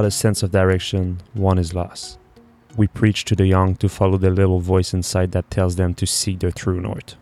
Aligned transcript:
without 0.00 0.08
a 0.08 0.10
sense 0.10 0.42
of 0.42 0.50
direction, 0.50 1.20
one 1.34 1.58
is 1.58 1.74
lost. 1.74 2.18
We 2.74 2.86
preach 2.88 3.26
to 3.26 3.36
the 3.36 3.46
young 3.46 3.76
to 3.76 3.88
follow 3.88 4.16
the 4.16 4.30
little 4.30 4.60
voice 4.60 4.94
inside 4.94 5.32
that 5.32 5.50
tells 5.50 5.76
them 5.76 5.92
to 5.94 6.06
seek 6.06 6.38
their 6.38 6.52
true 6.52 6.80
north. 6.80 7.16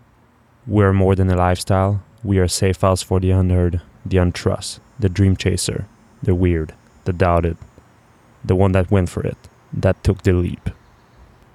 We're 0.64 0.92
more 0.92 1.16
than 1.16 1.28
a 1.28 1.36
lifestyle, 1.36 2.02
we 2.22 2.38
are 2.38 2.46
safe 2.46 2.82
house 2.82 3.02
for 3.02 3.18
the 3.18 3.32
unheard, 3.32 3.80
the 4.06 4.18
untrust, 4.18 4.78
the 4.96 5.08
dream 5.08 5.34
chaser, 5.36 5.86
the 6.22 6.36
weird, 6.36 6.72
the 7.04 7.12
doubted, 7.12 7.56
the 8.44 8.54
one 8.54 8.72
that 8.72 8.92
went 8.92 9.08
for 9.08 9.26
it, 9.26 9.38
that 9.72 10.04
took 10.04 10.22
the 10.22 10.32
leap. 10.32 10.70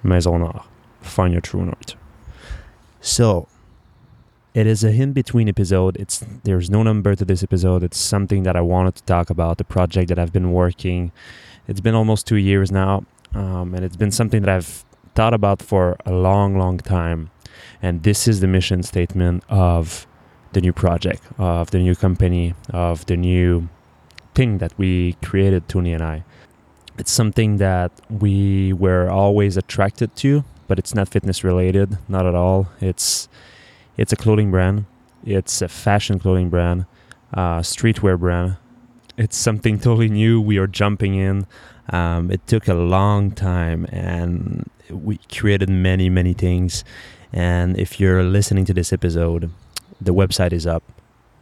Maison 0.02 0.40
Nord, 0.40 0.60
find 1.00 1.32
your 1.32 1.40
true 1.40 1.64
north. 1.64 1.94
So, 3.00 3.48
it 4.54 4.68
is 4.68 4.84
a 4.84 4.90
in 4.90 5.12
between 5.12 5.48
episode. 5.48 5.96
It's 5.96 6.24
there's 6.44 6.70
no 6.70 6.84
number 6.84 7.16
to 7.16 7.24
this 7.24 7.42
episode. 7.42 7.82
It's 7.82 7.98
something 7.98 8.44
that 8.44 8.54
I 8.54 8.60
wanted 8.60 8.94
to 8.96 9.02
talk 9.02 9.28
about. 9.28 9.58
The 9.58 9.64
project 9.64 10.08
that 10.08 10.18
I've 10.18 10.32
been 10.32 10.52
working. 10.52 11.10
It's 11.66 11.80
been 11.80 11.94
almost 11.94 12.26
two 12.26 12.36
years 12.36 12.70
now, 12.70 13.04
um, 13.34 13.74
and 13.74 13.84
it's 13.84 13.96
been 13.96 14.12
something 14.12 14.42
that 14.42 14.50
I've 14.50 14.84
thought 15.14 15.34
about 15.34 15.60
for 15.60 15.96
a 16.06 16.12
long, 16.12 16.56
long 16.56 16.78
time. 16.78 17.30
And 17.82 18.02
this 18.04 18.28
is 18.28 18.40
the 18.40 18.46
mission 18.46 18.82
statement 18.82 19.42
of 19.48 20.06
the 20.52 20.60
new 20.60 20.72
project, 20.72 21.22
of 21.36 21.70
the 21.72 21.78
new 21.78 21.96
company, 21.96 22.54
of 22.70 23.06
the 23.06 23.16
new 23.16 23.68
thing 24.34 24.58
that 24.58 24.72
we 24.78 25.14
created, 25.14 25.68
Tony 25.68 25.92
and 25.92 26.02
I. 26.02 26.24
It's 26.96 27.10
something 27.10 27.56
that 27.56 27.90
we 28.08 28.72
were 28.72 29.10
always 29.10 29.56
attracted 29.56 30.14
to, 30.16 30.44
but 30.68 30.78
it's 30.78 30.94
not 30.94 31.08
fitness 31.08 31.42
related, 31.42 31.98
not 32.08 32.24
at 32.24 32.34
all. 32.34 32.68
It's 32.80 33.28
it's 33.96 34.12
a 34.12 34.16
clothing 34.16 34.50
brand. 34.50 34.86
It's 35.24 35.62
a 35.62 35.68
fashion 35.68 36.18
clothing 36.18 36.50
brand, 36.50 36.86
uh, 37.32 37.60
streetwear 37.60 38.18
brand. 38.18 38.56
It's 39.16 39.36
something 39.36 39.78
totally 39.80 40.08
new. 40.08 40.40
We 40.40 40.58
are 40.58 40.66
jumping 40.66 41.14
in. 41.14 41.46
Um, 41.90 42.30
it 42.30 42.46
took 42.46 42.68
a 42.68 42.74
long 42.74 43.30
time, 43.30 43.86
and 43.90 44.68
we 44.90 45.18
created 45.32 45.68
many, 45.68 46.08
many 46.08 46.34
things. 46.34 46.84
And 47.32 47.78
if 47.78 47.98
you're 48.00 48.22
listening 48.22 48.64
to 48.66 48.74
this 48.74 48.92
episode, 48.92 49.50
the 50.00 50.14
website 50.14 50.52
is 50.52 50.66
up. 50.66 50.82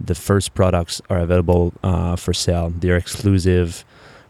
The 0.00 0.14
first 0.14 0.54
products 0.54 1.00
are 1.08 1.18
available 1.18 1.72
uh, 1.82 2.16
for 2.16 2.32
sale. 2.32 2.72
They're 2.76 2.96
exclusive, 2.96 3.84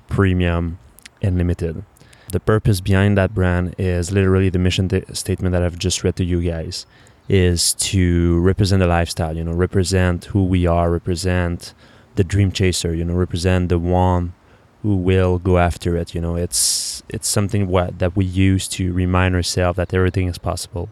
premium, 0.08 0.78
and 1.22 1.38
limited. 1.38 1.84
The 2.30 2.40
purpose 2.40 2.80
behind 2.80 3.16
that 3.18 3.34
brand 3.34 3.74
is 3.78 4.10
literally 4.10 4.48
the 4.48 4.58
mission 4.58 4.88
statement 5.14 5.52
that 5.52 5.62
I've 5.62 5.78
just 5.78 6.02
read 6.02 6.16
to 6.16 6.24
you 6.24 6.40
guys 6.42 6.86
is 7.28 7.74
to 7.74 8.40
represent 8.40 8.80
the 8.80 8.86
lifestyle, 8.86 9.36
you 9.36 9.44
know, 9.44 9.52
represent 9.52 10.26
who 10.26 10.44
we 10.44 10.66
are, 10.66 10.90
represent 10.90 11.74
the 12.16 12.24
dream 12.24 12.52
chaser, 12.52 12.94
you 12.94 13.04
know, 13.04 13.14
represent 13.14 13.68
the 13.68 13.78
one 13.78 14.34
who 14.82 14.96
will 14.96 15.38
go 15.38 15.58
after 15.58 15.96
it, 15.96 16.14
you 16.14 16.20
know. 16.20 16.36
It's 16.36 17.02
it's 17.08 17.28
something 17.28 17.68
what 17.68 17.98
that 18.00 18.16
we 18.16 18.24
use 18.24 18.68
to 18.68 18.92
remind 18.92 19.34
ourselves 19.34 19.76
that 19.76 19.94
everything 19.94 20.28
is 20.28 20.38
possible. 20.38 20.88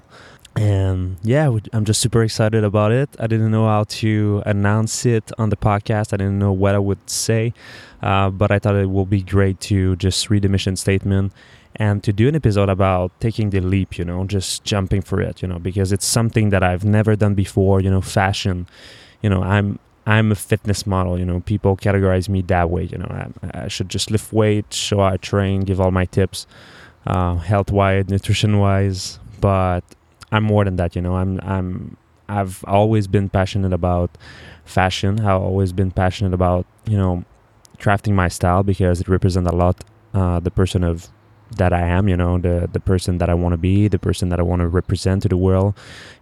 And 0.56 1.16
yeah, 1.22 1.56
I'm 1.72 1.84
just 1.84 2.00
super 2.00 2.22
excited 2.24 2.64
about 2.64 2.90
it. 2.90 3.08
I 3.20 3.26
didn't 3.28 3.50
know 3.52 3.66
how 3.66 3.84
to 3.84 4.42
announce 4.46 5.06
it 5.06 5.30
on 5.38 5.50
the 5.50 5.56
podcast. 5.56 6.12
I 6.12 6.16
didn't 6.16 6.38
know 6.38 6.52
what 6.52 6.74
I 6.74 6.78
would 6.78 7.08
say, 7.08 7.54
uh, 8.02 8.30
but 8.30 8.50
I 8.50 8.58
thought 8.58 8.74
it 8.74 8.90
would 8.90 9.10
be 9.10 9.22
great 9.22 9.60
to 9.62 9.94
just 9.96 10.28
read 10.28 10.42
the 10.42 10.48
mission 10.48 10.76
statement 10.76 11.32
and 11.76 12.02
to 12.04 12.12
do 12.12 12.28
an 12.28 12.34
episode 12.34 12.68
about 12.68 13.12
taking 13.20 13.50
the 13.50 13.60
leap, 13.60 13.98
you 13.98 14.04
know, 14.04 14.24
just 14.24 14.64
jumping 14.64 15.02
for 15.02 15.20
it, 15.20 15.42
you 15.42 15.48
know, 15.48 15.58
because 15.58 15.92
it's 15.92 16.06
something 16.06 16.50
that 16.50 16.62
I've 16.62 16.84
never 16.84 17.16
done 17.16 17.34
before, 17.34 17.80
you 17.80 17.90
know, 17.90 18.00
fashion. 18.00 18.66
You 19.22 19.30
know, 19.30 19.42
I'm 19.42 19.78
I'm 20.06 20.32
a 20.32 20.34
fitness 20.34 20.86
model, 20.86 21.18
you 21.18 21.24
know, 21.24 21.40
people 21.40 21.76
categorize 21.76 22.28
me 22.28 22.42
that 22.42 22.70
way, 22.70 22.84
you 22.84 22.98
know. 22.98 23.06
I, 23.08 23.64
I 23.64 23.68
should 23.68 23.88
just 23.88 24.10
lift 24.10 24.32
weight, 24.32 24.72
show 24.72 24.98
how 24.98 25.04
I 25.04 25.16
train, 25.18 25.60
give 25.60 25.80
all 25.80 25.90
my 25.90 26.06
tips, 26.06 26.46
uh, 27.06 27.36
health 27.36 27.70
wise, 27.70 28.08
nutrition 28.08 28.58
wise, 28.58 29.20
but 29.40 29.82
I'm 30.32 30.44
more 30.44 30.64
than 30.64 30.76
that, 30.76 30.96
you 30.96 31.02
know. 31.02 31.16
I'm 31.16 31.38
I'm 31.42 31.96
I've 32.28 32.64
always 32.66 33.06
been 33.06 33.28
passionate 33.28 33.72
about 33.72 34.10
fashion. 34.64 35.20
I've 35.20 35.42
always 35.42 35.72
been 35.72 35.90
passionate 35.90 36.34
about, 36.34 36.66
you 36.86 36.96
know, 36.96 37.24
crafting 37.78 38.14
my 38.14 38.28
style 38.28 38.62
because 38.62 39.00
it 39.00 39.08
represents 39.08 39.50
a 39.50 39.54
lot 39.54 39.84
uh, 40.14 40.40
the 40.40 40.50
person 40.50 40.84
of 40.84 41.08
that 41.56 41.72
I 41.72 41.80
am, 41.80 42.08
you 42.08 42.16
know, 42.16 42.38
the 42.38 42.68
the 42.72 42.80
person 42.80 43.18
that 43.18 43.28
I 43.28 43.34
want 43.34 43.52
to 43.52 43.56
be, 43.58 43.88
the 43.88 43.98
person 43.98 44.28
that 44.28 44.38
I 44.38 44.42
want 44.42 44.60
to 44.60 44.68
represent 44.68 45.22
to 45.22 45.28
the 45.28 45.36
world, 45.36 45.74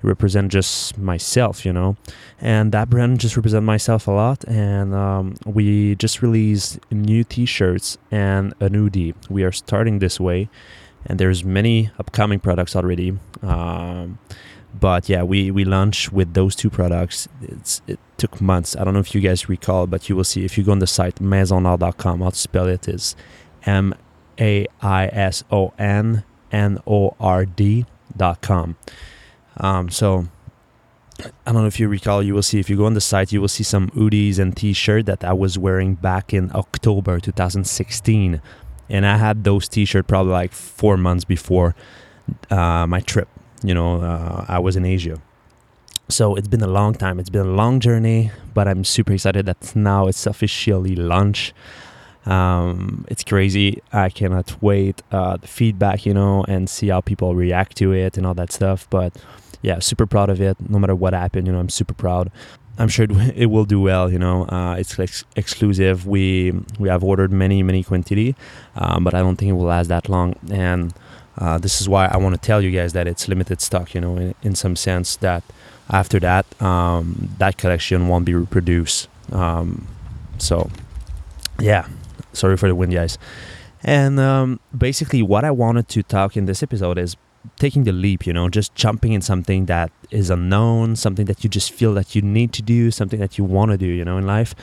represent 0.02 0.50
just 0.50 0.96
myself, 0.98 1.64
you 1.64 1.72
know, 1.72 1.96
and 2.40 2.72
that 2.72 2.88
brand 2.90 3.20
just 3.20 3.36
represent 3.36 3.64
myself 3.64 4.08
a 4.08 4.12
lot. 4.12 4.44
And 4.44 4.94
um, 4.94 5.34
we 5.44 5.94
just 5.96 6.22
released 6.22 6.78
new 6.90 7.24
T-shirts 7.24 7.98
and 8.10 8.54
a 8.60 8.68
hoodie. 8.68 9.14
We 9.28 9.44
are 9.44 9.52
starting 9.52 9.98
this 9.98 10.18
way, 10.18 10.48
and 11.06 11.18
there's 11.18 11.44
many 11.44 11.90
upcoming 11.98 12.40
products 12.40 12.74
already. 12.74 13.18
Um, 13.42 14.18
but 14.78 15.08
yeah, 15.08 15.22
we 15.22 15.50
we 15.50 15.64
launched 15.64 16.12
with 16.12 16.34
those 16.34 16.54
two 16.54 16.70
products. 16.70 17.28
It's 17.42 17.82
it 17.86 17.98
took 18.16 18.40
months. 18.40 18.76
I 18.76 18.84
don't 18.84 18.94
know 18.94 19.00
if 19.00 19.14
you 19.14 19.20
guys 19.20 19.48
recall, 19.48 19.86
but 19.86 20.08
you 20.08 20.16
will 20.16 20.24
see 20.24 20.44
if 20.44 20.56
you 20.56 20.64
go 20.64 20.72
on 20.72 20.78
the 20.78 20.86
site 20.86 21.16
maisonnord.com. 21.16 22.20
How 22.20 22.30
to 22.30 22.36
spell 22.36 22.66
it 22.66 22.88
is 22.88 23.16
M 23.64 23.94
a 24.38 24.66
I 24.80 25.06
S 25.06 25.44
O 25.50 25.72
N 25.78 26.24
N 26.52 26.78
O 26.86 27.14
R 27.20 27.44
D 27.44 27.86
dot 28.16 28.40
com. 28.40 28.76
Um, 29.56 29.90
so 29.90 30.28
I 31.20 31.52
don't 31.52 31.62
know 31.62 31.66
if 31.66 31.80
you 31.80 31.88
recall, 31.88 32.22
you 32.22 32.34
will 32.34 32.42
see 32.42 32.60
if 32.60 32.70
you 32.70 32.76
go 32.76 32.86
on 32.86 32.94
the 32.94 33.00
site, 33.00 33.32
you 33.32 33.40
will 33.40 33.48
see 33.48 33.64
some 33.64 33.90
hoodies 33.90 34.38
and 34.38 34.56
t 34.56 34.72
shirt 34.72 35.06
that 35.06 35.24
I 35.24 35.32
was 35.32 35.58
wearing 35.58 35.94
back 35.94 36.32
in 36.32 36.50
October 36.54 37.18
2016. 37.18 38.40
And 38.90 39.04
I 39.06 39.16
had 39.16 39.44
those 39.44 39.68
t 39.68 39.84
shirt 39.84 40.06
probably 40.06 40.32
like 40.32 40.52
four 40.52 40.96
months 40.96 41.24
before 41.24 41.74
uh, 42.50 42.86
my 42.86 43.00
trip. 43.00 43.28
You 43.62 43.74
know, 43.74 44.00
uh, 44.00 44.44
I 44.48 44.60
was 44.60 44.76
in 44.76 44.84
Asia. 44.84 45.20
So 46.08 46.36
it's 46.36 46.48
been 46.48 46.62
a 46.62 46.68
long 46.68 46.94
time. 46.94 47.18
It's 47.18 47.28
been 47.28 47.46
a 47.46 47.50
long 47.52 47.80
journey, 47.80 48.30
but 48.54 48.66
I'm 48.66 48.84
super 48.84 49.12
excited 49.12 49.44
that 49.46 49.76
now 49.76 50.06
it's 50.06 50.26
officially 50.26 50.96
launched. 50.96 51.52
Um, 52.28 53.06
it's 53.08 53.24
crazy. 53.24 53.82
I 53.92 54.10
cannot 54.10 54.62
wait 54.62 55.02
uh, 55.10 55.38
the 55.38 55.48
feedback, 55.48 56.04
you 56.04 56.12
know, 56.12 56.44
and 56.46 56.68
see 56.68 56.88
how 56.88 57.00
people 57.00 57.34
react 57.34 57.76
to 57.78 57.92
it 57.92 58.16
and 58.18 58.26
all 58.26 58.34
that 58.34 58.52
stuff. 58.52 58.86
But 58.90 59.16
yeah, 59.62 59.78
super 59.78 60.06
proud 60.06 60.30
of 60.30 60.40
it. 60.40 60.56
No 60.68 60.78
matter 60.78 60.94
what 60.94 61.14
happened, 61.14 61.46
you 61.46 61.52
know, 61.52 61.58
I'm 61.58 61.70
super 61.70 61.94
proud. 61.94 62.30
I'm 62.78 62.88
sure 62.88 63.06
it, 63.34 63.46
will 63.46 63.64
do 63.64 63.80
well. 63.80 64.12
You 64.12 64.18
know, 64.18 64.44
uh, 64.44 64.76
it's 64.78 64.98
ex- 64.98 65.24
exclusive. 65.34 66.06
We 66.06 66.52
we 66.78 66.88
have 66.88 67.02
ordered 67.02 67.32
many 67.32 67.62
many 67.62 67.82
quantity, 67.82 68.36
um, 68.76 69.02
but 69.04 69.14
I 69.14 69.18
don't 69.20 69.36
think 69.36 69.50
it 69.50 69.54
will 69.54 69.64
last 69.64 69.88
that 69.88 70.08
long. 70.08 70.36
And 70.50 70.94
uh, 71.38 71.58
this 71.58 71.80
is 71.80 71.88
why 71.88 72.06
I 72.06 72.18
want 72.18 72.34
to 72.34 72.40
tell 72.40 72.62
you 72.62 72.70
guys 72.70 72.92
that 72.92 73.08
it's 73.08 73.26
limited 73.26 73.60
stock. 73.60 73.94
You 73.94 74.00
know, 74.00 74.16
in, 74.16 74.34
in 74.42 74.54
some 74.54 74.76
sense 74.76 75.16
that 75.16 75.42
after 75.90 76.20
that, 76.20 76.46
um, 76.62 77.30
that 77.38 77.56
collection 77.56 78.06
won't 78.08 78.26
be 78.26 78.34
reproduced. 78.34 79.08
Um, 79.32 79.88
so, 80.38 80.70
yeah, 81.58 81.88
Sorry 82.32 82.56
for 82.56 82.68
the 82.68 82.74
wind, 82.74 82.92
guys. 82.92 83.18
And 83.82 84.18
um, 84.18 84.60
basically, 84.76 85.22
what 85.22 85.44
I 85.44 85.50
wanted 85.50 85.88
to 85.88 86.02
talk 86.02 86.36
in 86.36 86.46
this 86.46 86.62
episode 86.62 86.98
is 86.98 87.16
taking 87.56 87.84
the 87.84 87.92
leap, 87.92 88.26
you 88.26 88.32
know, 88.32 88.48
just 88.48 88.74
jumping 88.74 89.12
in 89.12 89.22
something 89.22 89.66
that 89.66 89.90
is 90.10 90.30
unknown, 90.30 90.96
something 90.96 91.26
that 91.26 91.44
you 91.44 91.50
just 91.50 91.70
feel 91.70 91.94
that 91.94 92.14
you 92.14 92.22
need 92.22 92.52
to 92.54 92.62
do, 92.62 92.90
something 92.90 93.20
that 93.20 93.38
you 93.38 93.44
want 93.44 93.70
to 93.70 93.78
do, 93.78 93.86
you 93.86 94.04
know, 94.04 94.18
in 94.18 94.26
life. 94.26 94.54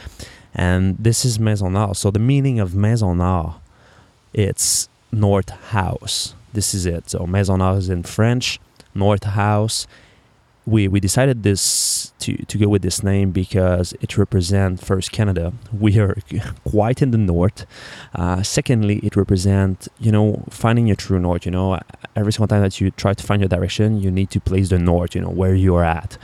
And 0.54 0.98
this 0.98 1.26
is 1.26 1.40
Maison 1.40 1.74
Nord. 1.74 1.98
So 1.98 2.12
the 2.12 2.20
meaning 2.20 2.60
of 2.60 2.76
Maison 2.76 3.18
Nord, 3.18 3.54
it's 4.34 4.90
North 5.12 5.50
House. 5.50 6.36
This 6.54 6.74
is 6.74 6.86
it. 6.86 7.10
So 7.10 7.26
Maison 7.26 7.60
Nord 7.60 7.80
is 7.80 7.90
in 7.90 8.04
French, 8.04 8.60
North 8.94 9.24
House 9.24 9.88
we 10.66 10.88
we 10.88 11.00
decided 11.00 11.44
this 11.44 12.12
to 12.20 12.38
to 12.46 12.58
go 12.58 12.68
with 12.68 12.82
this 12.82 13.04
name 13.04 13.32
because 13.32 13.94
it 14.02 14.18
represents 14.18 14.84
first 14.84 15.12
Canada. 15.12 15.54
We 15.72 16.00
are 16.00 16.18
quite 16.68 17.02
in 17.02 17.12
the 17.12 17.18
north. 17.18 17.66
Uh, 18.16 18.42
secondly, 18.42 18.98
it 19.04 19.16
represents 19.16 19.88
you 20.00 20.12
know 20.12 20.44
finding 20.50 20.88
your 20.88 20.96
true 20.96 21.20
north. 21.20 21.46
You 21.46 21.52
know, 21.52 21.80
every 22.16 22.34
single 22.34 22.48
time 22.48 22.64
that 22.64 22.82
you 22.82 22.92
try 22.92 23.14
to 23.14 23.24
find 23.24 23.42
your 23.42 23.50
direction, 23.50 24.02
you 24.02 24.10
need 24.10 24.32
to 24.32 24.40
place 24.40 24.70
the 24.70 24.80
north. 24.80 25.14
You 25.14 25.22
know 25.22 25.30
where 25.30 25.54
you 25.54 25.76
are 25.76 25.84
at, 25.84 26.18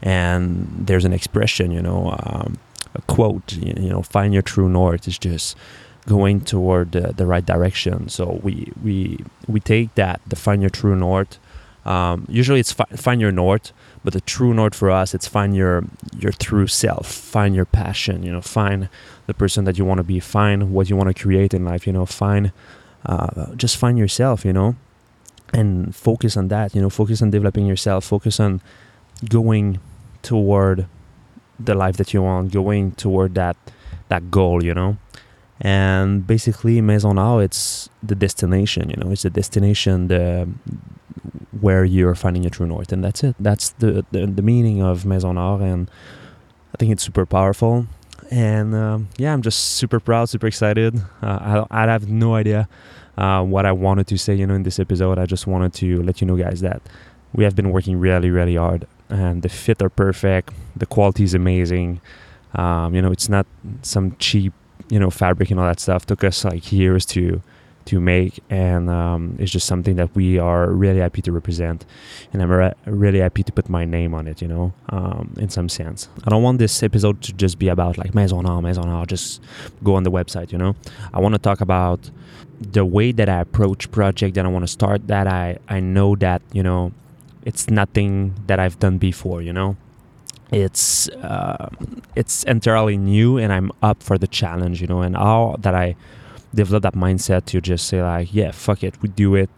and 0.00 0.68
there's 0.86 1.04
an 1.04 1.12
expression. 1.12 1.70
You 1.70 1.82
know, 1.82 2.16
um, 2.22 2.58
a 2.94 3.02
quote. 3.02 3.52
You, 3.52 3.90
know, 3.90 4.02
find 4.02 4.32
your 4.32 4.42
true 4.42 4.70
north 4.70 5.06
is 5.06 5.18
just 5.18 5.56
going 6.06 6.40
toward 6.40 6.92
the, 6.92 7.12
the 7.12 7.26
right 7.26 7.44
direction. 7.44 8.08
So 8.08 8.40
we 8.42 8.72
we 8.82 9.18
we 9.46 9.60
take 9.60 9.94
that 9.96 10.22
the 10.26 10.36
find 10.36 10.62
your 10.62 10.70
true 10.70 10.96
north. 10.96 11.38
Um, 11.84 12.26
usually 12.28 12.60
it's 12.60 12.72
fi- 12.72 12.84
find 12.96 13.20
your 13.20 13.32
north 13.32 13.72
but 14.04 14.12
the 14.12 14.20
true 14.20 14.52
north 14.52 14.74
for 14.74 14.90
us, 14.90 15.14
it's 15.14 15.28
find 15.28 15.54
your 15.54 15.84
your 16.18 16.32
true 16.32 16.66
self, 16.66 17.06
find 17.06 17.54
your 17.54 17.64
passion. 17.64 18.22
You 18.22 18.32
know, 18.32 18.40
find 18.40 18.88
the 19.26 19.34
person 19.34 19.64
that 19.64 19.78
you 19.78 19.84
want 19.84 19.98
to 19.98 20.04
be, 20.04 20.18
find 20.20 20.72
what 20.72 20.90
you 20.90 20.96
want 20.96 21.14
to 21.14 21.22
create 21.22 21.54
in 21.54 21.64
life. 21.64 21.86
You 21.86 21.92
know, 21.92 22.06
find 22.06 22.52
uh, 23.06 23.54
just 23.54 23.76
find 23.76 23.96
yourself. 23.96 24.44
You 24.44 24.52
know, 24.52 24.76
and 25.52 25.94
focus 25.94 26.36
on 26.36 26.48
that. 26.48 26.74
You 26.74 26.82
know, 26.82 26.90
focus 26.90 27.22
on 27.22 27.30
developing 27.30 27.66
yourself. 27.66 28.04
Focus 28.04 28.40
on 28.40 28.60
going 29.28 29.78
toward 30.22 30.86
the 31.60 31.74
life 31.74 31.96
that 31.98 32.12
you 32.12 32.22
want, 32.22 32.52
going 32.52 32.92
toward 32.92 33.34
that 33.36 33.56
that 34.08 34.30
goal. 34.32 34.64
You 34.64 34.74
know, 34.74 34.96
and 35.62 36.26
basically 36.26 36.80
Maison 36.80 37.14
Nord 37.16 37.44
it's 37.44 37.88
the 38.02 38.16
destination 38.16 38.90
you 38.90 38.96
know 38.96 39.12
it's 39.12 39.22
the 39.22 39.30
destination 39.30 40.08
the 40.08 40.48
where 41.60 41.84
you're 41.84 42.14
finding 42.14 42.42
your 42.42 42.50
true 42.50 42.66
north 42.66 42.92
and 42.92 43.02
that's 43.04 43.22
it. 43.22 43.36
That's 43.38 43.70
the 43.70 44.04
the, 44.10 44.26
the 44.26 44.42
meaning 44.42 44.82
of 44.82 45.04
Maison 45.04 45.36
Nord 45.36 45.60
and 45.60 45.90
I 46.74 46.76
think 46.78 46.92
it's 46.92 47.02
super 47.02 47.26
powerful. 47.26 47.86
And 48.30 48.74
um, 48.74 49.08
yeah 49.18 49.32
I'm 49.32 49.42
just 49.42 49.58
super 49.76 50.00
proud 50.00 50.28
super 50.28 50.46
excited. 50.46 50.96
Uh, 51.22 51.64
I, 51.70 51.84
I 51.84 51.90
have 51.90 52.08
no 52.08 52.34
idea 52.34 52.68
uh, 53.16 53.42
what 53.42 53.66
I 53.66 53.72
wanted 53.72 54.06
to 54.08 54.18
say 54.18 54.34
you 54.34 54.46
know 54.46 54.54
in 54.54 54.62
this 54.62 54.78
episode. 54.78 55.18
I 55.18 55.26
just 55.26 55.46
wanted 55.46 55.72
to 55.74 56.02
let 56.02 56.20
you 56.20 56.26
know 56.26 56.36
guys 56.36 56.60
that 56.60 56.82
we 57.32 57.44
have 57.44 57.54
been 57.54 57.70
working 57.70 57.98
really 57.98 58.30
really 58.30 58.56
hard 58.56 58.86
and 59.08 59.42
the 59.42 59.48
fit 59.48 59.82
are 59.82 59.90
perfect. 59.90 60.52
The 60.74 60.86
quality 60.86 61.24
is 61.24 61.34
amazing. 61.34 62.00
Um, 62.54 62.94
you 62.94 63.02
know 63.02 63.12
it's 63.12 63.28
not 63.28 63.46
some 63.82 64.16
cheap 64.18 64.52
you 64.88 64.98
know 64.98 65.10
fabric 65.10 65.50
and 65.50 65.60
all 65.60 65.66
that 65.66 65.80
stuff. 65.80 66.06
Took 66.06 66.24
us 66.24 66.44
like 66.44 66.72
years 66.72 67.06
to 67.06 67.42
to 67.86 68.00
make 68.00 68.40
and 68.50 68.88
um, 68.90 69.36
it's 69.38 69.50
just 69.50 69.66
something 69.66 69.96
that 69.96 70.14
we 70.14 70.38
are 70.38 70.70
really 70.70 71.00
happy 71.00 71.22
to 71.22 71.32
represent 71.32 71.84
and 72.32 72.42
i'm 72.42 72.50
re- 72.50 72.74
really 72.86 73.18
happy 73.18 73.42
to 73.42 73.52
put 73.52 73.68
my 73.68 73.84
name 73.84 74.14
on 74.14 74.26
it 74.26 74.40
you 74.42 74.48
know 74.48 74.72
um, 74.90 75.34
in 75.38 75.48
some 75.48 75.68
sense. 75.68 76.08
I 76.24 76.30
don't 76.30 76.42
want 76.42 76.58
this 76.58 76.82
episode 76.82 77.22
to 77.22 77.32
just 77.32 77.58
be 77.58 77.68
about 77.68 77.98
like 77.98 78.14
maison 78.14 78.42
nord 78.42 78.64
maison 78.64 78.84
nord 78.86 79.08
just 79.08 79.40
go 79.82 79.94
on 79.94 80.02
the 80.02 80.10
website 80.10 80.52
you 80.52 80.58
know. 80.58 80.76
I 81.12 81.20
want 81.20 81.34
to 81.34 81.38
talk 81.38 81.60
about 81.60 82.10
the 82.60 82.84
way 82.84 83.10
that 83.10 83.28
i 83.28 83.40
approach 83.40 83.90
project 83.90 84.36
that 84.36 84.44
i 84.44 84.48
want 84.48 84.62
to 84.62 84.68
start 84.68 85.08
that. 85.08 85.26
I 85.26 85.58
i 85.68 85.80
know 85.80 86.14
that 86.16 86.42
you 86.52 86.62
know 86.62 86.92
it's 87.44 87.68
nothing 87.70 88.34
that 88.46 88.60
i've 88.60 88.78
done 88.78 88.98
before 88.98 89.42
you 89.42 89.52
know. 89.52 89.76
It's 90.52 91.08
uh, 91.08 91.70
it's 92.14 92.44
entirely 92.44 92.98
new 92.98 93.38
and 93.38 93.50
i'm 93.52 93.72
up 93.82 94.02
for 94.02 94.18
the 94.18 94.26
challenge 94.26 94.82
you 94.82 94.86
know 94.86 95.00
and 95.00 95.16
how 95.16 95.56
that 95.60 95.74
i 95.74 95.96
develop 96.54 96.82
that 96.82 96.94
mindset 96.94 97.44
to 97.46 97.60
just 97.60 97.86
say 97.86 98.02
like 98.02 98.32
yeah 98.32 98.50
fuck 98.50 98.82
it 98.82 99.00
we 99.02 99.08
do 99.08 99.34
it. 99.34 99.50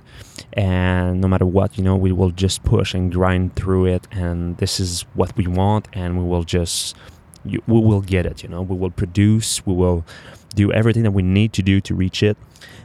And 0.53 1.21
no 1.21 1.29
matter 1.29 1.47
what 1.47 1.77
you 1.77 1.85
know 1.85 1.97
we 1.97 2.13
will 2.13 2.31
just 2.31 2.65
push 2.65 2.95
and 2.95 3.13
grind 3.13 3.57
through 3.57 3.87
it. 3.87 4.07
And 4.11 4.57
this 4.59 4.81
is 4.81 5.03
what 5.15 5.37
we 5.37 5.47
want. 5.47 5.89
And 5.93 6.19
we 6.19 6.25
will 6.25 6.45
just 6.45 6.97
we 7.45 7.61
will 7.67 8.01
get 8.01 8.27
it 8.27 8.43
you 8.43 8.49
know. 8.49 8.63
We 8.63 8.77
will 8.77 8.91
produce. 8.91 9.67
We 9.67 9.75
will 9.75 10.05
do 10.55 10.73
everything 10.73 11.03
that 11.03 11.11
we 11.11 11.23
need 11.23 11.53
to 11.55 11.63
do 11.63 11.81
to 11.81 11.95
reach 11.95 12.23
it. 12.23 12.37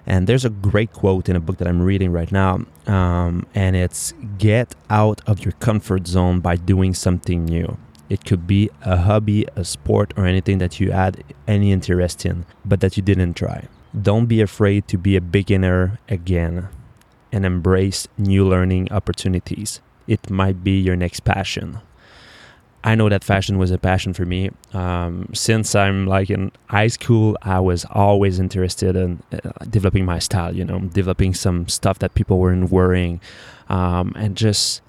And 0.06 0.26
there's 0.26 0.44
a 0.44 0.50
great 0.50 0.92
quote 0.92 1.30
in 1.30 1.36
a 1.36 1.40
book 1.40 1.58
that 1.58 1.68
i'm 1.68 1.82
reading 1.82 2.12
right 2.12 2.32
now 2.32 2.66
um, 2.88 3.46
and 3.54 3.76
it's 3.76 4.14
get 4.40 4.74
out 4.90 5.22
of 5.28 5.46
your 5.46 5.52
comfort 5.54 6.08
zone 6.08 6.40
by 6.40 6.56
doing 6.56 6.94
something 6.96 7.46
new. 7.46 7.78
It 8.10 8.26
could 8.26 8.48
be 8.48 8.72
a 8.82 8.98
hobby, 8.98 9.46
a 9.56 9.64
sport, 9.64 10.14
or 10.18 10.26
anything 10.26 10.58
that 10.58 10.80
you 10.80 10.92
had 10.92 11.24
any 11.48 11.72
interest 11.72 12.26
in, 12.26 12.46
but 12.66 12.80
that 12.80 12.98
you 12.98 13.04
didn't 13.04 13.36
try. 13.36 13.68
Don't 14.00 14.28
be 14.28 14.42
afraid 14.42 14.88
to 14.90 14.98
be 14.98 15.16
a 15.16 15.22
beginner 15.22 16.00
again 16.08 16.68
and 17.32 17.46
embrace 17.46 18.08
new 18.18 18.48
learning 18.48 18.92
opportunities. 18.92 19.82
It 20.08 20.30
might 20.30 20.64
be 20.64 20.80
your 20.80 20.96
next 20.96 21.22
passion. 21.22 21.80
I 22.84 22.96
know 22.96 23.10
that 23.10 23.24
fashion 23.24 23.58
was 23.58 23.72
a 23.72 23.78
passion 23.78 24.14
for 24.14 24.26
me. 24.26 24.52
Um, 24.74 25.30
since 25.34 25.76
I'm 25.76 26.08
like 26.08 26.30
in 26.30 26.52
high 26.70 26.88
school, 26.88 27.38
I 27.42 27.60
was 27.60 27.86
always 27.92 28.40
interested 28.40 28.96
in 28.96 29.22
uh, 29.34 29.50
developing 29.70 30.06
my 30.06 30.20
style, 30.20 30.56
you 30.56 30.64
know, 30.64 30.80
developing 30.80 31.34
some 31.34 31.68
stuff 31.68 32.00
that 32.00 32.14
people 32.14 32.40
weren't 32.40 32.72
wearing, 32.72 33.20
um, 33.68 34.14
and 34.16 34.38
just 34.38 34.82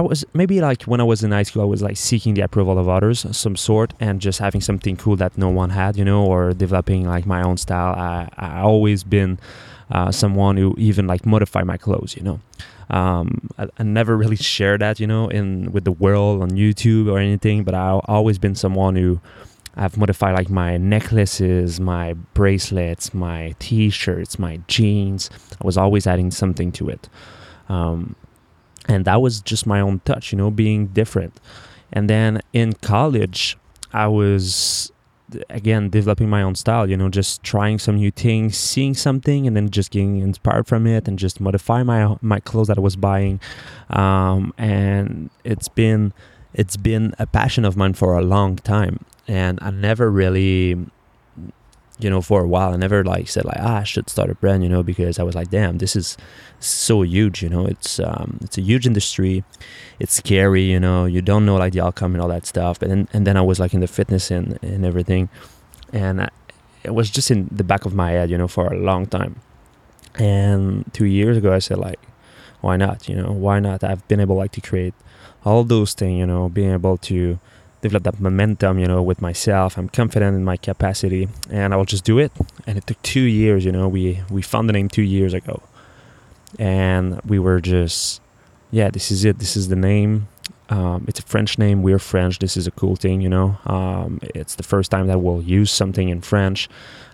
I 0.00 0.02
was 0.02 0.24
maybe 0.32 0.62
like 0.62 0.84
when 0.84 0.98
I 0.98 1.04
was 1.04 1.22
in 1.22 1.30
high 1.30 1.42
school, 1.42 1.60
I 1.60 1.66
was 1.66 1.82
like 1.82 1.98
seeking 1.98 2.32
the 2.32 2.40
approval 2.40 2.78
of 2.78 2.88
others, 2.88 3.26
some 3.36 3.54
sort, 3.54 3.92
and 4.00 4.18
just 4.18 4.38
having 4.38 4.62
something 4.62 4.96
cool 4.96 5.14
that 5.16 5.36
no 5.36 5.50
one 5.50 5.68
had, 5.68 5.94
you 5.98 6.06
know, 6.06 6.24
or 6.24 6.54
developing 6.54 7.06
like 7.06 7.26
my 7.26 7.42
own 7.42 7.58
style. 7.58 7.92
I 7.94 8.30
I 8.38 8.62
always 8.62 9.04
been 9.04 9.38
uh, 9.90 10.10
someone 10.10 10.56
who 10.56 10.74
even 10.78 11.06
like 11.06 11.26
modify 11.26 11.64
my 11.64 11.76
clothes, 11.76 12.16
you 12.16 12.22
know. 12.22 12.40
Um, 12.88 13.50
I, 13.58 13.68
I, 13.78 13.82
never 13.82 14.16
really 14.16 14.36
share 14.36 14.78
that, 14.78 14.98
you 15.00 15.06
know, 15.06 15.28
in 15.28 15.70
with 15.70 15.84
the 15.84 15.92
world 15.92 16.42
on 16.42 16.52
YouTube 16.52 17.06
or 17.12 17.18
anything, 17.18 17.62
but 17.62 17.74
I've 17.74 18.00
always 18.06 18.38
been 18.38 18.54
someone 18.54 18.96
who 18.96 19.20
I've 19.76 19.98
modified 19.98 20.34
like 20.34 20.48
my 20.48 20.78
necklaces, 20.78 21.78
my 21.78 22.14
bracelets, 22.34 23.12
my 23.12 23.54
T-shirts, 23.58 24.38
my 24.38 24.60
jeans. 24.66 25.28
I 25.60 25.66
was 25.66 25.76
always 25.76 26.06
adding 26.06 26.30
something 26.30 26.72
to 26.72 26.88
it. 26.88 27.08
Um, 27.68 28.16
and 28.90 29.04
that 29.04 29.20
was 29.20 29.40
just 29.40 29.66
my 29.66 29.80
own 29.80 30.00
touch 30.00 30.32
you 30.32 30.38
know 30.38 30.50
being 30.50 30.88
different. 30.88 31.40
And 31.92 32.08
then 32.08 32.40
in 32.52 32.74
college 32.74 33.56
i 33.92 34.06
was 34.06 34.92
again 35.48 35.90
developing 35.90 36.28
my 36.28 36.42
own 36.42 36.54
style 36.54 36.88
you 36.90 36.96
know 36.96 37.08
just 37.08 37.42
trying 37.42 37.78
some 37.78 37.96
new 37.96 38.10
things 38.10 38.56
seeing 38.56 38.94
something 38.94 39.46
and 39.46 39.56
then 39.56 39.70
just 39.70 39.90
getting 39.92 40.18
inspired 40.18 40.66
from 40.66 40.86
it 40.86 41.06
and 41.08 41.18
just 41.18 41.40
modify 41.40 41.82
my 41.82 42.16
my 42.20 42.40
clothes 42.40 42.68
that 42.68 42.78
i 42.78 42.80
was 42.80 42.96
buying. 42.96 43.40
Um, 43.90 44.52
and 44.58 45.30
it's 45.44 45.68
been 45.68 46.12
it's 46.54 46.76
been 46.76 47.14
a 47.18 47.26
passion 47.26 47.64
of 47.64 47.76
mine 47.76 47.94
for 47.94 48.18
a 48.18 48.22
long 48.22 48.56
time. 48.56 49.04
And 49.28 49.58
i 49.62 49.70
never 49.70 50.10
really 50.10 50.76
you 52.04 52.10
know, 52.10 52.20
for 52.20 52.42
a 52.42 52.48
while. 52.48 52.72
I 52.72 52.76
never 52.76 53.04
like 53.04 53.28
said 53.28 53.44
like, 53.44 53.58
ah, 53.60 53.78
I 53.78 53.84
should 53.84 54.08
start 54.10 54.30
a 54.30 54.34
brand, 54.34 54.62
you 54.62 54.68
know, 54.68 54.82
because 54.82 55.18
I 55.18 55.22
was 55.22 55.34
like, 55.34 55.50
damn, 55.50 55.78
this 55.78 55.96
is 55.96 56.16
so 56.58 57.02
huge, 57.02 57.42
you 57.42 57.48
know. 57.48 57.66
It's 57.66 57.98
um, 58.00 58.38
it's 58.42 58.58
a 58.58 58.62
huge 58.62 58.86
industry. 58.86 59.44
It's 59.98 60.14
scary, 60.14 60.62
you 60.62 60.80
know. 60.80 61.04
You 61.04 61.22
don't 61.22 61.44
know 61.46 61.56
like 61.56 61.72
the 61.72 61.80
outcome 61.80 62.14
and 62.14 62.22
all 62.22 62.28
that 62.28 62.46
stuff. 62.46 62.78
But 62.78 62.88
then 62.88 63.08
and 63.12 63.26
then 63.26 63.36
I 63.36 63.42
was 63.42 63.58
like 63.60 63.74
in 63.74 63.80
the 63.80 63.88
fitness 63.88 64.30
and 64.30 64.58
and 64.62 64.84
everything, 64.84 65.28
and 65.92 66.22
I, 66.22 66.28
it 66.82 66.94
was 66.94 67.10
just 67.10 67.30
in 67.30 67.48
the 67.50 67.64
back 67.64 67.84
of 67.84 67.94
my 67.94 68.10
head, 68.12 68.30
you 68.30 68.38
know, 68.38 68.48
for 68.48 68.72
a 68.72 68.78
long 68.78 69.06
time. 69.06 69.36
And 70.16 70.92
two 70.92 71.04
years 71.04 71.36
ago, 71.36 71.52
I 71.52 71.58
said 71.60 71.78
like, 71.78 72.00
why 72.60 72.76
not? 72.76 73.08
You 73.08 73.16
know, 73.16 73.32
why 73.32 73.60
not? 73.60 73.84
I've 73.84 74.06
been 74.08 74.20
able 74.20 74.36
like 74.36 74.52
to 74.52 74.60
create 74.60 74.94
all 75.44 75.64
those 75.64 75.94
things, 75.94 76.18
you 76.18 76.26
know, 76.26 76.48
being 76.48 76.72
able 76.72 76.98
to 76.98 77.38
develop 77.80 78.04
that 78.04 78.20
momentum, 78.20 78.78
you 78.78 78.86
know, 78.86 79.02
with 79.02 79.20
myself. 79.20 79.78
I'm 79.78 79.88
confident 79.88 80.36
in 80.36 80.44
my 80.44 80.56
capacity, 80.56 81.28
and 81.50 81.72
I 81.72 81.76
will 81.76 81.84
just 81.84 82.04
do 82.04 82.18
it. 82.18 82.32
And 82.66 82.78
it 82.78 82.86
took 82.86 83.00
two 83.02 83.22
years, 83.22 83.64
you 83.64 83.72
know. 83.72 83.88
We 83.88 84.20
we 84.30 84.42
found 84.42 84.68
the 84.68 84.72
name 84.72 84.88
two 84.88 85.02
years 85.02 85.34
ago, 85.34 85.62
and 86.58 87.20
we 87.22 87.38
were 87.38 87.60
just, 87.60 88.20
yeah, 88.70 88.90
this 88.90 89.10
is 89.10 89.24
it. 89.24 89.38
This 89.38 89.56
is 89.56 89.68
the 89.68 89.76
name. 89.76 90.28
Um, 90.68 91.04
it's 91.08 91.18
a 91.18 91.22
French 91.22 91.58
name. 91.58 91.82
We're 91.82 91.98
French. 91.98 92.38
This 92.38 92.56
is 92.56 92.66
a 92.66 92.70
cool 92.70 92.96
thing, 92.96 93.20
you 93.20 93.28
know. 93.28 93.58
Um, 93.66 94.20
it's 94.34 94.54
the 94.54 94.62
first 94.62 94.90
time 94.90 95.08
that 95.08 95.18
we'll 95.20 95.42
use 95.42 95.70
something 95.70 96.08
in 96.08 96.20
French. 96.20 96.68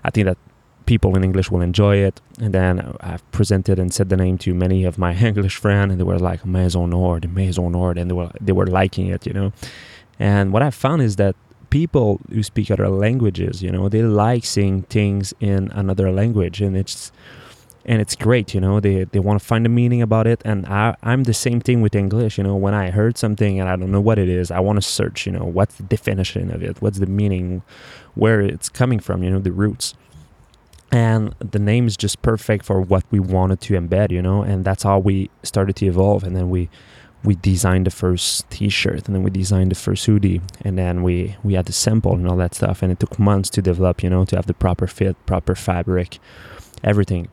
I 0.05 0.11
think 0.11 0.27
that 0.27 0.37
people 0.85 1.17
in 1.17 1.25
English 1.25 1.51
will 1.51 1.61
enjoy 1.61 1.97
it. 1.97 2.21
And 2.41 2.55
then 2.55 2.97
I've 3.01 3.29
presented 3.33 3.79
and 3.79 3.93
said 3.93 4.09
the 4.09 4.17
name 4.17 4.39
to 4.39 4.55
many 4.55 4.85
of 4.85 4.99
my 4.99 5.15
English 5.31 5.57
friends, 5.57 5.91
and 5.91 6.01
they 6.01 6.05
were 6.05 6.19
like 6.19 6.47
Maison 6.47 6.91
Nord, 6.91 7.33
Maison 7.35 7.73
Nord, 7.73 7.99
and 7.99 8.11
they 8.11 8.15
were 8.15 8.31
they 8.41 8.53
were 8.53 8.67
liking 8.67 9.09
it, 9.09 9.27
you 9.27 9.33
know. 9.33 9.53
And 10.19 10.53
what 10.53 10.63
I've 10.63 10.75
found 10.75 11.03
is 11.03 11.17
that 11.17 11.37
people 11.71 12.21
who 12.31 12.43
speak 12.43 12.71
other 12.71 12.89
languages, 12.89 13.63
you 13.63 13.71
know, 13.71 13.89
they 13.89 14.03
like 14.03 14.45
seeing 14.45 14.83
things 14.83 15.35
in 15.41 15.71
another 15.73 16.11
language, 16.11 16.61
and 16.61 16.77
it's 16.77 17.13
and 17.89 18.01
it's 18.01 18.17
great, 18.17 18.53
you 18.55 18.61
know. 18.61 18.81
They 18.81 19.05
they 19.05 19.21
want 19.21 19.41
to 19.41 19.47
find 19.47 19.65
a 19.67 19.69
meaning 19.69 20.03
about 20.03 20.27
it, 20.27 20.43
and 20.45 20.67
I 20.67 20.97
I'm 21.03 21.25
the 21.25 21.35
same 21.35 21.61
thing 21.61 21.83
with 21.83 21.95
English, 21.95 22.39
you 22.39 22.45
know. 22.45 22.57
When 22.57 22.75
I 22.75 22.91
heard 22.91 23.17
something 23.19 23.61
and 23.61 23.69
I 23.69 23.77
don't 23.77 23.93
know 23.93 24.01
what 24.01 24.19
it 24.19 24.29
is, 24.29 24.51
I 24.51 24.61
want 24.61 24.77
to 24.77 24.83
search, 24.83 25.27
you 25.27 25.33
know, 25.33 25.45
what's 25.45 25.77
the 25.77 25.85
definition 25.85 26.51
of 26.51 26.63
it, 26.63 26.81
what's 26.81 26.99
the 26.99 27.07
meaning, 27.07 27.63
where 28.15 28.41
it's 28.41 28.69
coming 28.69 28.99
from, 28.99 29.23
you 29.23 29.31
know, 29.31 29.39
the 29.39 29.53
roots. 29.53 29.95
And 30.93 31.35
the 31.41 31.59
name 31.59 31.87
is 31.87 31.97
just 31.97 32.23
perfect 32.23 32.65
for 32.65 32.81
what 32.81 33.05
we 33.11 33.19
wanted 33.19 33.61
to 33.63 33.75
embed, 33.75 34.11
you 34.13 34.23
know, 34.23 34.43
and 34.43 34.65
that's 34.65 34.85
how 34.85 34.99
we 34.99 35.31
started 35.43 35.77
to 35.77 35.87
evolve, 35.87 36.25
and 36.25 36.35
then 36.35 36.49
we 36.49 36.69
we 37.27 37.35
designed 37.35 37.85
the 37.85 37.91
first 37.91 38.49
t-shirt 38.51 39.07
and 39.07 39.15
then 39.15 39.23
we 39.25 39.31
designed 39.31 39.73
the 39.73 39.75
first 39.75 40.07
hoodie 40.07 40.41
and 40.65 40.79
then 40.79 41.03
we 41.03 41.37
we 41.43 41.55
had 41.55 41.67
the 41.67 41.73
sample 41.73 42.15
and 42.15 42.27
all 42.27 42.37
that 42.37 42.55
stuff 42.55 42.83
and 42.83 42.93
it 42.93 43.01
took 43.01 43.19
months 43.19 43.51
to 43.51 43.61
develop 43.61 44.03
you 44.03 44.09
know 44.09 44.25
to 44.25 44.37
have 44.37 44.47
the 44.47 44.55
proper 44.55 44.87
fit 44.87 45.17
proper 45.27 45.55
fabric 45.55 46.19
everything. 46.85 47.29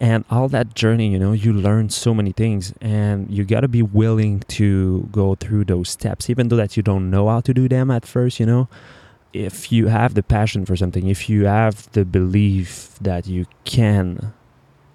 And 0.00 0.24
all 0.30 0.48
that 0.50 0.74
journey 0.74 1.08
you 1.08 1.18
know 1.18 1.32
you 1.32 1.52
learn 1.52 1.88
so 1.88 2.14
many 2.14 2.30
things 2.32 2.72
and 2.80 3.28
you 3.30 3.44
got 3.44 3.60
to 3.60 3.68
be 3.68 3.82
willing 3.82 4.40
to 4.58 5.08
go 5.10 5.34
through 5.34 5.64
those 5.64 5.88
steps 5.88 6.30
even 6.30 6.48
though 6.48 6.56
that 6.56 6.76
you 6.76 6.82
don't 6.82 7.10
know 7.10 7.28
how 7.28 7.40
to 7.40 7.52
do 7.54 7.68
them 7.68 7.90
at 7.90 8.06
first 8.06 8.38
you 8.38 8.46
know. 8.46 8.68
If 9.34 9.70
you 9.70 9.88
have 9.88 10.14
the 10.14 10.22
passion 10.22 10.64
for 10.66 10.76
something 10.76 11.06
if 11.08 11.28
you 11.28 11.46
have 11.46 11.90
the 11.92 12.04
belief 12.04 12.96
that 13.00 13.26
you 13.26 13.46
can 13.64 14.32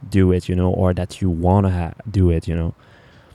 do 0.10 0.32
it 0.32 0.48
you 0.48 0.56
know 0.56 0.72
or 0.72 0.94
that 0.94 1.22
you 1.22 1.30
want 1.30 1.66
to 1.66 1.72
ha- 1.72 1.94
do 2.10 2.30
it 2.30 2.48
you 2.48 2.56
know 2.56 2.74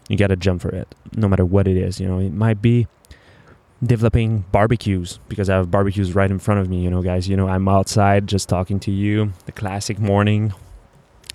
you 0.08 0.16
got 0.16 0.28
to 0.28 0.36
jump 0.36 0.62
for 0.62 0.70
it, 0.70 0.94
no 1.14 1.28
matter 1.28 1.44
what 1.44 1.68
it 1.68 1.76
is. 1.76 2.00
You 2.00 2.08
know, 2.08 2.18
it 2.18 2.32
might 2.32 2.60
be 2.60 2.86
developing 3.84 4.44
barbecues 4.50 5.20
because 5.28 5.48
I 5.48 5.56
have 5.56 5.70
barbecues 5.70 6.14
right 6.14 6.30
in 6.30 6.38
front 6.38 6.60
of 6.60 6.68
me. 6.68 6.82
You 6.82 6.90
know, 6.90 7.02
guys, 7.02 7.28
you 7.28 7.36
know, 7.36 7.48
I'm 7.48 7.68
outside 7.68 8.26
just 8.26 8.48
talking 8.48 8.80
to 8.80 8.90
you, 8.90 9.32
the 9.46 9.52
classic 9.52 9.98
morning. 9.98 10.52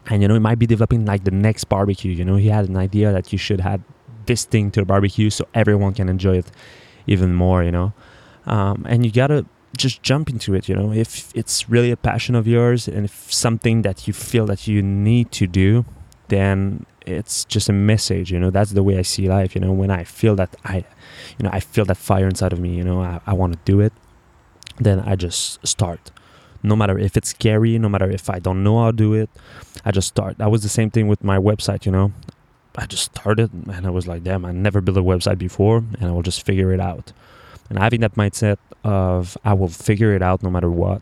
And, 0.08 0.22
you 0.22 0.27
know, 0.27 0.36
it 0.36 0.42
might 0.42 0.60
be 0.60 0.68
developing 0.68 1.06
like 1.06 1.24
the 1.24 1.32
next 1.32 1.65
barbecue. 1.65 2.12
You 2.12 2.25
know, 2.25 2.36
he 2.36 2.50
had 2.50 2.68
an 2.68 2.75
idea 2.75 3.13
that 3.13 3.32
you 3.32 3.38
should 3.38 3.62
have 3.62 3.82
this 4.25 4.44
thing 4.44 4.72
to 4.72 4.82
a 4.82 4.86
barbecue 4.86 5.30
so 5.30 5.48
everyone 5.53 5.94
can 5.94 6.10
enjoy 6.10 6.38
it 6.38 6.51
even 7.08 7.34
more, 7.34 7.63
you 7.63 7.72
know. 7.72 7.94
Um, 8.46 8.86
and 8.89 9.06
you 9.06 9.12
got 9.12 9.27
to 9.27 9.46
just 9.77 10.03
jump 10.03 10.30
into 10.30 10.53
it 10.53 10.70
you 10.70 10.75
know 10.75 10.92
if 10.92 11.32
it's 11.36 11.68
really 11.68 11.89
a 11.89 11.98
passion 11.98 12.36
of 12.36 12.48
yours 12.48 12.88
and 12.88 13.06
if 13.06 13.34
something 13.34 13.82
that 13.82 14.08
you 14.08 14.13
feel 14.13 14.46
that 14.46 14.68
you 14.68 14.82
need 14.82 15.32
to 15.32 15.48
do 15.48 15.84
then 16.27 16.86
it's 17.05 17.45
just 17.45 17.69
a 17.69 17.74
message 17.74 18.31
you 18.31 18.39
know 18.39 18.50
that's 18.50 18.72
the 18.72 18.83
way 18.83 18.98
i 18.98 19.01
see 19.01 19.27
life 19.27 19.55
you 19.55 19.62
know 19.62 19.72
when 19.72 19.91
i 19.91 20.03
feel 20.03 20.36
that 20.36 20.55
i 20.65 20.77
you 21.38 21.43
know 21.43 21.50
i 21.51 21.60
feel 21.60 21.86
that 21.86 21.98
fire 21.98 22.27
inside 22.27 22.53
of 22.53 22.60
me 22.60 22.75
you 22.75 22.83
know 22.83 23.01
i, 23.01 23.19
I 23.25 23.33
want 23.33 23.53
to 23.53 23.60
do 23.65 23.79
it 23.79 23.93
then 24.79 25.00
i 25.01 25.15
just 25.15 25.65
start. 25.65 26.12
No 26.65 26.75
matter 26.75 26.98
if 26.98 27.17
it's 27.17 27.29
scary 27.29 27.77
no 27.77 27.89
matter 27.89 28.10
if 28.10 28.29
i 28.29 28.39
don't 28.39 28.63
know 28.63 28.79
how 28.79 28.91
to 28.91 28.98
do 28.98 29.13
it 29.13 29.29
i 29.86 29.91
just 29.91 30.07
start. 30.07 30.38
That 30.38 30.50
was 30.50 30.63
the 30.63 30.69
same 30.69 30.89
thing 30.89 31.07
with 31.07 31.24
my 31.24 31.38
website 31.38 31.86
you 31.86 31.91
know. 31.91 32.12
I 32.75 32.86
just 32.86 33.03
started 33.03 33.51
and 33.53 33.86
i 33.86 33.89
was 33.89 34.07
like 34.07 34.24
damn 34.24 34.45
i 34.45 34.51
never 34.51 34.81
built 34.81 34.98
a 34.98 35.03
website 35.03 35.38
before 35.38 35.77
and 35.77 36.05
i 36.05 36.12
will 36.12 36.24
just 36.24 36.45
figure 36.45 36.72
it 36.74 36.79
out. 36.79 37.12
And 37.69 37.77
having 37.79 38.01
that 38.01 38.15
mindset 38.15 38.57
of 38.83 39.38
I 39.43 39.53
will 39.53 39.67
figure 39.67 40.13
it 40.15 40.22
out 40.22 40.43
no 40.43 40.50
matter 40.50 40.69
what 40.69 41.01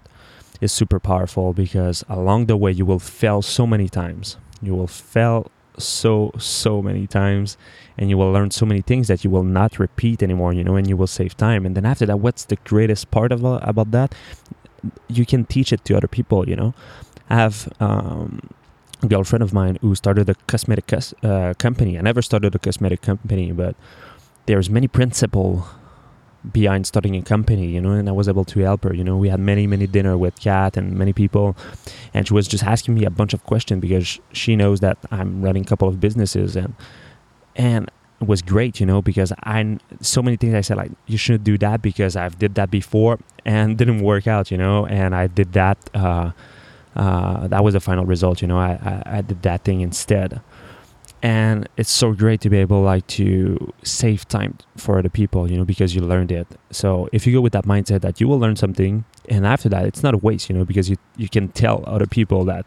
is 0.59 0.71
super 0.71 0.99
powerful 0.99 1.53
because 1.53 2.03
along 2.07 2.45
the 2.45 2.55
way 2.55 2.71
you 2.71 2.85
will 2.85 2.99
fail 2.99 3.41
so 3.41 3.65
many 3.65 3.89
times. 3.89 4.37
You 4.61 4.75
will 4.75 4.87
fail 4.87 5.49
so 5.77 6.31
so 6.37 6.81
many 6.81 7.07
times 7.07 7.57
and 7.97 8.09
you 8.09 8.17
will 8.17 8.31
learn 8.31 8.51
so 8.51 8.65
many 8.65 8.81
things 8.81 9.07
that 9.07 9.23
you 9.23 9.29
will 9.29 9.43
not 9.43 9.79
repeat 9.79 10.21
anymore 10.23 10.53
you 10.53 10.63
know 10.63 10.75
and 10.75 10.87
you 10.87 10.97
will 10.97 11.07
save 11.07 11.35
time. 11.37 11.65
And 11.65 11.75
then 11.75 11.85
after 11.85 12.05
that 12.05 12.19
what's 12.19 12.45
the 12.45 12.57
greatest 12.63 13.11
part 13.11 13.31
of 13.31 13.43
about 13.43 13.91
that? 13.91 14.13
You 15.07 15.25
can 15.25 15.45
teach 15.45 15.71
it 15.71 15.85
to 15.85 15.97
other 15.97 16.07
people 16.07 16.47
you 16.47 16.55
know. 16.55 16.73
I 17.29 17.35
have 17.35 17.71
um, 17.79 18.49
a 19.01 19.07
girlfriend 19.07 19.43
of 19.43 19.53
mine 19.53 19.77
who 19.81 19.95
started 19.95 20.29
a 20.29 20.35
cosmetic 20.47 20.87
cos- 20.87 21.13
uh, 21.23 21.53
company. 21.57 21.97
I 21.97 22.01
never 22.01 22.21
started 22.21 22.53
a 22.55 22.59
cosmetic 22.59 23.01
company 23.01 23.51
but 23.51 23.75
there's 24.45 24.69
many 24.69 24.87
principle 24.87 25.67
behind 26.49 26.87
starting 26.87 27.15
a 27.15 27.21
company, 27.21 27.67
you 27.67 27.81
know, 27.81 27.91
and 27.91 28.09
I 28.09 28.11
was 28.11 28.27
able 28.27 28.45
to 28.45 28.59
help 28.61 28.83
her. 28.83 28.93
You 28.93 29.03
know, 29.03 29.17
we 29.17 29.29
had 29.29 29.39
many, 29.39 29.67
many 29.67 29.87
dinner 29.87 30.17
with 30.17 30.39
Kat 30.39 30.77
and 30.77 30.97
many 30.97 31.13
people, 31.13 31.55
and 32.13 32.27
she 32.27 32.33
was 32.33 32.47
just 32.47 32.63
asking 32.63 32.95
me 32.95 33.05
a 33.05 33.09
bunch 33.09 33.33
of 33.33 33.43
questions 33.43 33.81
because 33.81 34.19
she 34.33 34.55
knows 34.55 34.79
that 34.79 34.97
I'm 35.11 35.41
running 35.41 35.63
a 35.63 35.65
couple 35.65 35.87
of 35.87 35.99
businesses, 35.99 36.55
and 36.55 36.73
and 37.55 37.91
it 38.19 38.27
was 38.27 38.41
great, 38.41 38.79
you 38.79 38.85
know, 38.85 39.01
because 39.01 39.31
I 39.43 39.77
so 40.01 40.21
many 40.21 40.37
things 40.37 40.53
I 40.53 40.61
said 40.61 40.77
like 40.77 40.91
you 41.07 41.17
shouldn't 41.17 41.43
do 41.43 41.57
that 41.59 41.81
because 41.81 42.15
I've 42.15 42.39
did 42.39 42.55
that 42.55 42.71
before 42.71 43.19
and 43.45 43.77
didn't 43.77 44.01
work 44.01 44.27
out, 44.27 44.51
you 44.51 44.57
know, 44.57 44.85
and 44.85 45.15
I 45.15 45.27
did 45.27 45.53
that. 45.53 45.77
Uh, 45.93 46.31
uh, 46.93 47.47
that 47.47 47.63
was 47.63 47.73
the 47.73 47.79
final 47.79 48.05
result, 48.05 48.41
you 48.41 48.49
know. 48.49 48.59
I, 48.59 48.71
I, 49.05 49.17
I 49.17 49.21
did 49.21 49.43
that 49.43 49.63
thing 49.63 49.79
instead 49.79 50.41
and 51.23 51.69
it's 51.77 51.91
so 51.91 52.13
great 52.13 52.41
to 52.41 52.49
be 52.49 52.57
able 52.57 52.81
like 52.81 53.05
to 53.05 53.71
save 53.83 54.27
time 54.27 54.57
for 54.75 54.97
other 54.97 55.09
people 55.09 55.49
you 55.49 55.57
know 55.57 55.65
because 55.65 55.93
you 55.93 56.01
learned 56.01 56.31
it. 56.31 56.47
So 56.71 57.09
if 57.11 57.27
you 57.27 57.33
go 57.33 57.41
with 57.41 57.53
that 57.53 57.65
mindset 57.65 58.01
that 58.01 58.19
you 58.19 58.27
will 58.27 58.39
learn 58.39 58.55
something 58.55 59.05
and 59.29 59.45
after 59.45 59.69
that 59.69 59.85
it's 59.85 60.01
not 60.01 60.13
a 60.13 60.17
waste 60.17 60.49
you 60.49 60.55
know 60.55 60.65
because 60.65 60.89
you 60.89 60.97
you 61.17 61.29
can 61.29 61.49
tell 61.49 61.83
other 61.85 62.07
people 62.07 62.43
that 62.45 62.65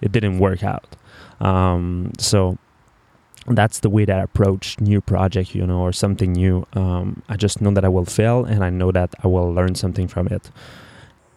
it 0.00 0.12
didn't 0.12 0.38
work 0.38 0.62
out. 0.62 0.96
Um, 1.40 2.12
so 2.18 2.58
that's 3.46 3.80
the 3.80 3.90
way 3.90 4.04
that 4.04 4.18
I 4.18 4.22
approach 4.22 4.80
new 4.80 5.00
project 5.00 5.54
you 5.54 5.66
know 5.66 5.80
or 5.80 5.92
something 5.92 6.32
new. 6.32 6.66
Um, 6.74 7.22
I 7.28 7.36
just 7.36 7.60
know 7.60 7.72
that 7.72 7.84
I 7.84 7.88
will 7.88 8.04
fail 8.04 8.44
and 8.44 8.62
I 8.62 8.70
know 8.70 8.92
that 8.92 9.14
I 9.24 9.26
will 9.26 9.52
learn 9.52 9.74
something 9.74 10.06
from 10.06 10.28
it. 10.28 10.50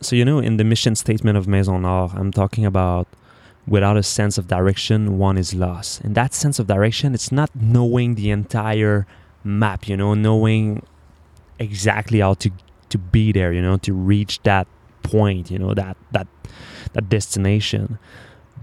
So 0.01 0.15
you 0.15 0.25
know 0.25 0.37
in 0.37 0.57
the 0.57 0.63
mission 0.63 0.95
statement 0.95 1.35
of 1.35 1.47
Maison 1.47 1.81
Nord 1.81 2.11
I'm 2.13 2.31
talking 2.31 2.65
about 2.65 3.07
without 3.67 3.97
a 3.97 4.03
sense 4.03 4.37
of 4.37 4.47
direction, 4.47 5.17
one 5.17 5.37
is 5.37 5.53
lost. 5.53 6.01
And 6.01 6.15
that 6.15 6.33
sense 6.33 6.59
of 6.59 6.67
direction, 6.67 7.13
it's 7.13 7.31
not 7.31 7.49
knowing 7.55 8.15
the 8.15 8.31
entire 8.31 9.07
map, 9.43 9.87
you 9.87 9.97
know, 9.97 10.13
knowing 10.13 10.83
exactly 11.59 12.19
how 12.19 12.33
to 12.35 12.51
to 12.89 12.97
be 12.97 13.31
there, 13.31 13.51
you 13.53 13.61
know, 13.61 13.77
to 13.77 13.93
reach 13.93 14.41
that 14.43 14.67
point, 15.01 15.49
you 15.49 15.59
know, 15.59 15.73
that 15.73 15.97
that 16.11 16.27
that 16.93 17.09
destination. 17.09 17.97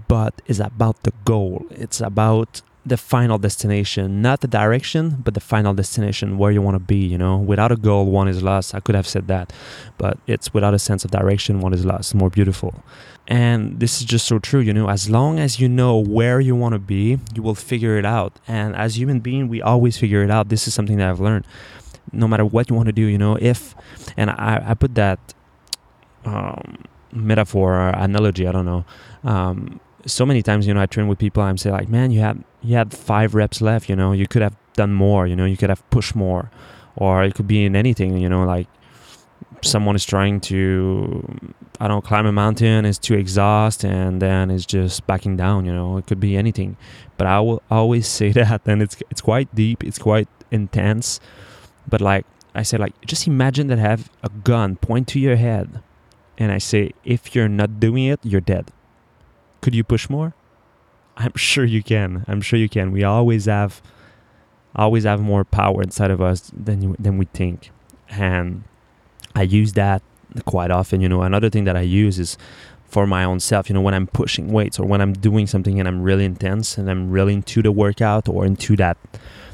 But 0.07 0.41
it's 0.45 0.59
about 0.59 1.03
the 1.03 1.13
goal. 1.25 1.65
It's 1.71 2.01
about 2.01 2.61
the 2.85 2.97
final 2.97 3.37
destination, 3.37 4.21
not 4.21 4.41
the 4.41 4.47
direction, 4.47 5.17
but 5.23 5.33
the 5.35 5.39
final 5.39 5.73
destination 5.73 6.37
where 6.37 6.51
you 6.51 6.61
want 6.61 6.75
to 6.75 6.79
be. 6.79 6.97
You 6.97 7.17
know, 7.17 7.37
without 7.37 7.71
a 7.71 7.75
goal, 7.75 8.05
one 8.05 8.27
is 8.27 8.41
lost. 8.41 8.73
I 8.73 8.79
could 8.79 8.95
have 8.95 9.07
said 9.07 9.27
that, 9.27 9.53
but 9.97 10.17
it's 10.27 10.53
without 10.53 10.73
a 10.73 10.79
sense 10.79 11.05
of 11.05 11.11
direction, 11.11 11.59
one 11.59 11.73
is 11.73 11.85
lost. 11.85 12.15
More 12.15 12.29
beautiful. 12.29 12.83
And 13.27 13.79
this 13.79 14.01
is 14.01 14.05
just 14.05 14.25
so 14.25 14.39
true, 14.39 14.59
you 14.59 14.73
know, 14.73 14.89
as 14.89 15.09
long 15.09 15.39
as 15.39 15.59
you 15.59 15.69
know 15.69 15.97
where 15.97 16.39
you 16.39 16.55
want 16.55 16.73
to 16.73 16.79
be, 16.79 17.19
you 17.33 17.43
will 17.43 17.55
figure 17.55 17.97
it 17.97 18.05
out. 18.05 18.39
And 18.47 18.75
as 18.75 18.97
human 18.97 19.19
being, 19.19 19.47
we 19.47 19.61
always 19.61 19.97
figure 19.97 20.23
it 20.23 20.31
out. 20.31 20.49
This 20.49 20.67
is 20.67 20.73
something 20.73 20.97
that 20.97 21.07
I've 21.07 21.19
learned. 21.19 21.45
No 22.11 22.27
matter 22.27 22.43
what 22.43 22.69
you 22.69 22.75
want 22.75 22.87
to 22.87 22.93
do, 22.93 23.03
you 23.03 23.17
know, 23.17 23.37
if, 23.39 23.75
and 24.17 24.31
I, 24.31 24.63
I 24.65 24.73
put 24.73 24.95
that 24.95 25.19
um, 26.25 26.79
metaphor 27.13 27.75
or 27.75 27.89
analogy, 27.89 28.47
I 28.47 28.51
don't 28.51 28.65
know. 28.65 28.85
Um, 29.23 29.79
so 30.05 30.25
many 30.25 30.41
times, 30.41 30.67
you 30.67 30.73
know, 30.73 30.81
I 30.81 30.85
train 30.85 31.07
with 31.07 31.19
people, 31.19 31.43
I'm 31.43 31.57
saying 31.57 31.75
like, 31.75 31.89
man, 31.89 32.11
you 32.11 32.21
have, 32.21 32.43
you 32.61 32.75
had 32.75 32.93
five 32.93 33.35
reps 33.35 33.61
left, 33.61 33.89
you 33.89 33.95
know, 33.95 34.11
you 34.11 34.27
could 34.27 34.41
have 34.41 34.55
done 34.73 34.93
more, 34.93 35.27
you 35.27 35.35
know, 35.35 35.45
you 35.45 35.57
could 35.57 35.69
have 35.69 35.87
pushed 35.89 36.15
more. 36.15 36.49
Or 36.95 37.23
it 37.23 37.35
could 37.35 37.47
be 37.47 37.65
in 37.65 37.75
anything, 37.75 38.17
you 38.17 38.29
know, 38.29 38.43
like 38.43 38.67
someone 39.61 39.95
is 39.95 40.05
trying 40.05 40.39
to 40.41 41.23
I 41.79 41.87
don't 41.87 41.97
know, 41.97 42.01
climb 42.01 42.25
a 42.25 42.31
mountain 42.31 42.85
is 42.85 42.99
too 42.99 43.15
exhaust 43.15 43.83
and 43.83 44.21
then 44.21 44.51
it's 44.51 44.65
just 44.65 45.05
backing 45.07 45.35
down, 45.37 45.65
you 45.65 45.73
know. 45.73 45.97
It 45.97 46.05
could 46.05 46.19
be 46.19 46.37
anything. 46.37 46.77
But 47.17 47.27
I 47.27 47.39
will 47.39 47.63
always 47.71 48.07
say 48.19 48.31
that 48.33 48.61
and 48.65 48.81
it's 48.81 48.97
it's 49.09 49.21
quite 49.21 49.53
deep, 49.55 49.83
it's 49.83 49.99
quite 49.99 50.27
intense. 50.51 51.19
But 51.87 52.01
like 52.01 52.25
I 52.53 52.63
said 52.63 52.79
like 52.79 52.99
just 53.05 53.27
imagine 53.27 53.67
that 53.67 53.79
I 53.79 53.81
have 53.81 54.09
a 54.23 54.29
gun 54.29 54.75
point 54.75 55.07
to 55.09 55.19
your 55.19 55.37
head 55.37 55.81
and 56.37 56.51
I 56.51 56.57
say 56.57 56.91
if 57.03 57.35
you're 57.35 57.49
not 57.49 57.79
doing 57.79 58.05
it, 58.05 58.19
you're 58.23 58.41
dead. 58.41 58.71
Could 59.61 59.75
you 59.75 59.83
push 59.83 60.09
more? 60.09 60.33
I'm 61.17 61.33
sure 61.35 61.65
you 61.65 61.83
can. 61.83 62.25
I'm 62.27 62.41
sure 62.41 62.57
you 62.57 62.69
can. 62.69 62.91
We 62.91 63.03
always 63.03 63.45
have 63.45 63.81
always 64.75 65.03
have 65.03 65.21
more 65.21 65.43
power 65.43 65.81
inside 65.81 66.11
of 66.11 66.21
us 66.21 66.51
than 66.55 66.81
you, 66.81 66.95
than 66.97 67.17
we 67.17 67.25
think. 67.25 67.71
And 68.09 68.63
I 69.35 69.43
use 69.43 69.73
that 69.73 70.01
quite 70.45 70.71
often. 70.71 71.01
You 71.01 71.09
know, 71.09 71.21
another 71.21 71.49
thing 71.49 71.65
that 71.65 71.75
I 71.75 71.81
use 71.81 72.19
is 72.19 72.37
for 72.85 73.05
my 73.05 73.23
own 73.23 73.39
self. 73.39 73.69
You 73.69 73.73
know, 73.73 73.81
when 73.81 73.93
I'm 73.93 74.07
pushing 74.07 74.51
weights 74.51 74.79
or 74.79 74.85
when 74.85 75.01
I'm 75.01 75.13
doing 75.13 75.47
something 75.47 75.79
and 75.79 75.87
I'm 75.87 76.01
really 76.01 76.25
intense 76.25 76.77
and 76.77 76.89
I'm 76.89 77.11
really 77.11 77.33
into 77.33 77.61
the 77.61 77.71
workout 77.71 78.27
or 78.27 78.45
into 78.45 78.75
that 78.77 78.97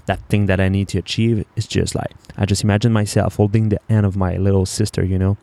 that 0.05 0.21
thing 0.29 0.45
that 0.45 0.61
I 0.61 0.69
need 0.69 0.87
to 0.89 0.99
achieve, 0.99 1.45
it's 1.55 1.67
just 1.67 1.93
like 1.95 2.11
I 2.37 2.45
just 2.45 2.63
imagine 2.63 2.93
myself 2.93 3.35
holding 3.35 3.69
the 3.69 3.79
hand 3.89 4.05
of 4.05 4.15
my 4.15 4.37
little 4.37 4.65
sister. 4.65 5.03
You 5.03 5.19
know, 5.19 5.37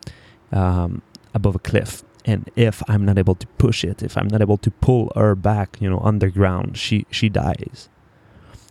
um, 0.51 1.01
above 1.33 1.55
a 1.55 1.59
cliff. 1.59 2.03
And 2.25 2.49
if 2.55 2.81
I'm 2.87 3.05
not 3.05 3.17
able 3.17 3.35
to 3.35 3.47
push 3.59 3.83
it, 3.83 4.01
if 4.01 4.17
I'm 4.17 4.27
not 4.27 4.41
able 4.41 4.57
to 4.57 4.71
pull 4.71 5.11
her 5.15 5.35
back, 5.35 5.77
you 5.79 5.89
know, 5.89 5.99
underground, 5.99 6.77
she 6.77 7.05
she 7.11 7.29
dies. 7.29 7.87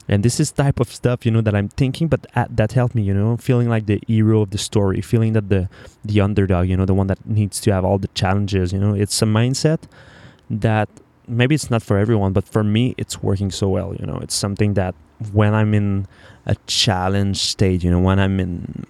And 0.08 0.22
this 0.22 0.38
is 0.38 0.52
type 0.52 0.80
of 0.80 0.92
stuff 0.92 1.24
you 1.24 1.32
know 1.32 1.40
that 1.40 1.54
i'm 1.54 1.68
thinking 1.68 2.08
but 2.08 2.26
that 2.50 2.72
helped 2.72 2.94
me 2.94 3.00
you 3.00 3.14
know 3.14 3.38
feeling 3.38 3.70
like 3.70 3.86
the 3.86 3.98
hero 4.06 4.42
of 4.42 4.50
the 4.50 4.58
story 4.58 5.00
feeling 5.00 5.32
that 5.32 5.48
the 5.48 5.66
the 6.04 6.20
underdog 6.20 6.68
you 6.68 6.76
know 6.76 6.84
the 6.84 6.92
one 6.92 7.06
that 7.06 7.24
needs 7.24 7.58
to 7.58 7.72
have 7.72 7.86
all 7.86 7.96
the 7.96 8.08
challenges 8.08 8.70
you 8.70 8.78
know. 8.78 8.94
It's 8.94 9.22
a 9.22 9.24
mindset 9.24 9.80
that 10.50 10.90
maybe 11.26 11.54
it's 11.54 11.70
not 11.70 11.82
for 11.82 11.96
everyone 11.96 12.34
but 12.34 12.44
for 12.44 12.62
me 12.62 12.94
it's 12.98 13.22
working 13.22 13.50
so 13.50 13.68
well 13.68 13.94
you 13.98 14.04
know. 14.04 14.18
It's 14.18 14.34
something 14.34 14.74
that 14.74 14.94
when 15.32 15.54
i'm 15.54 15.72
in 15.72 16.06
a 16.44 16.56
challenge 16.66 17.38
state 17.38 17.82
you 17.82 17.90
know 17.90 18.00
when 18.00 18.18
i'm 18.18 18.38
in 18.40 18.84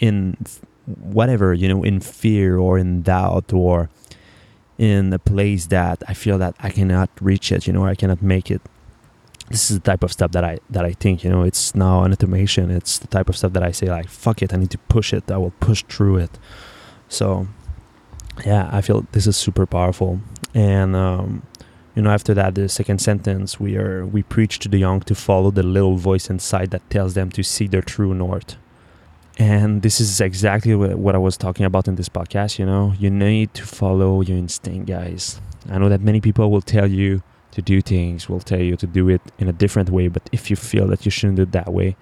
in 0.00 0.36
whatever 0.86 1.52
you 1.52 1.68
know 1.68 1.82
in 1.82 2.00
fear 2.00 2.58
or 2.58 2.78
in 2.78 3.02
doubt 3.02 3.52
or 3.52 3.90
in 4.78 5.12
a 5.12 5.18
place 5.18 5.66
that 5.66 6.02
i 6.08 6.14
feel 6.14 6.38
that 6.38 6.54
i 6.60 6.70
cannot 6.70 7.10
reach 7.20 7.50
it 7.50 7.66
you 7.66 7.72
know 7.72 7.84
i 7.84 7.94
cannot 7.94 8.22
make 8.22 8.50
it 8.50 8.60
this 9.48 9.70
is 9.70 9.78
the 9.78 9.82
type 9.82 10.02
of 10.02 10.12
stuff 10.12 10.32
that 10.32 10.44
I 10.44 10.58
that 10.70 10.84
I 10.84 10.92
think 10.92 11.22
you 11.22 11.30
know 11.30 11.42
it's 11.42 11.74
now 11.74 12.02
an 12.02 12.12
automation. 12.12 12.70
It's 12.70 12.98
the 12.98 13.06
type 13.06 13.28
of 13.28 13.36
stuff 13.36 13.52
that 13.52 13.62
I 13.62 13.70
say 13.70 13.86
like 13.86 14.08
fuck 14.08 14.42
it, 14.42 14.52
I 14.52 14.56
need 14.56 14.70
to 14.72 14.78
push 14.88 15.12
it. 15.12 15.30
I 15.30 15.36
will 15.36 15.52
push 15.60 15.84
through 15.84 16.18
it. 16.18 16.38
So 17.08 17.46
yeah, 18.44 18.68
I 18.72 18.80
feel 18.80 19.06
this 19.12 19.26
is 19.26 19.36
super 19.36 19.66
powerful. 19.66 20.20
And 20.54 20.96
um, 20.96 21.42
you 21.94 22.02
know, 22.02 22.10
after 22.10 22.34
that, 22.34 22.54
the 22.54 22.68
second 22.68 23.00
sentence, 23.00 23.60
we 23.60 23.76
are 23.76 24.04
we 24.04 24.22
preach 24.22 24.58
to 24.60 24.68
the 24.68 24.78
young 24.78 25.00
to 25.02 25.14
follow 25.14 25.50
the 25.50 25.62
little 25.62 25.96
voice 25.96 26.28
inside 26.28 26.70
that 26.72 26.88
tells 26.90 27.14
them 27.14 27.30
to 27.30 27.42
see 27.42 27.66
their 27.68 27.82
true 27.82 28.14
north. 28.14 28.56
And 29.38 29.82
this 29.82 30.00
is 30.00 30.20
exactly 30.20 30.74
what 30.74 31.14
I 31.14 31.18
was 31.18 31.36
talking 31.36 31.66
about 31.66 31.88
in 31.88 31.96
this 31.96 32.08
podcast. 32.08 32.58
You 32.58 32.66
know, 32.66 32.94
you 32.98 33.10
need 33.10 33.52
to 33.54 33.64
follow 33.64 34.22
your 34.22 34.38
instinct, 34.38 34.86
guys. 34.88 35.40
I 35.70 35.78
know 35.78 35.88
that 35.90 36.00
many 36.00 36.20
people 36.20 36.50
will 36.50 36.62
tell 36.62 36.86
you 36.86 37.22
to 37.56 37.62
do 37.62 37.80
things 37.80 38.28
will 38.28 38.40
tell 38.40 38.60
you 38.60 38.76
to 38.76 38.86
do 38.86 39.08
it 39.08 39.22
in 39.38 39.48
a 39.48 39.52
different 39.52 39.88
way. 39.88 40.08
But 40.08 40.28
if 40.30 40.50
you 40.50 40.56
feel 40.56 40.86
that 40.88 41.06
you 41.06 41.10
shouldn't 41.10 41.36
do 41.36 41.42
it 41.44 41.52
that 41.52 41.72
way, 41.72 41.96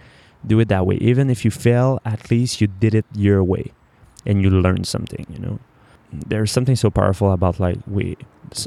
do 0.44 0.58
it 0.58 0.66
that 0.66 0.84
way. 0.84 0.96
Even 0.96 1.30
if 1.30 1.44
you 1.44 1.52
fail, 1.52 2.00
at 2.04 2.28
least 2.28 2.60
you 2.60 2.66
did 2.66 2.92
it 2.92 3.06
your 3.14 3.42
way 3.44 3.70
and 4.26 4.42
you 4.42 4.50
learned 4.50 4.88
something, 4.88 5.24
you 5.30 5.38
know. 5.38 5.60
There's 6.12 6.50
something 6.50 6.74
so 6.74 6.90
powerful 6.90 7.30
about 7.30 7.60
like 7.60 7.78
we 7.86 8.16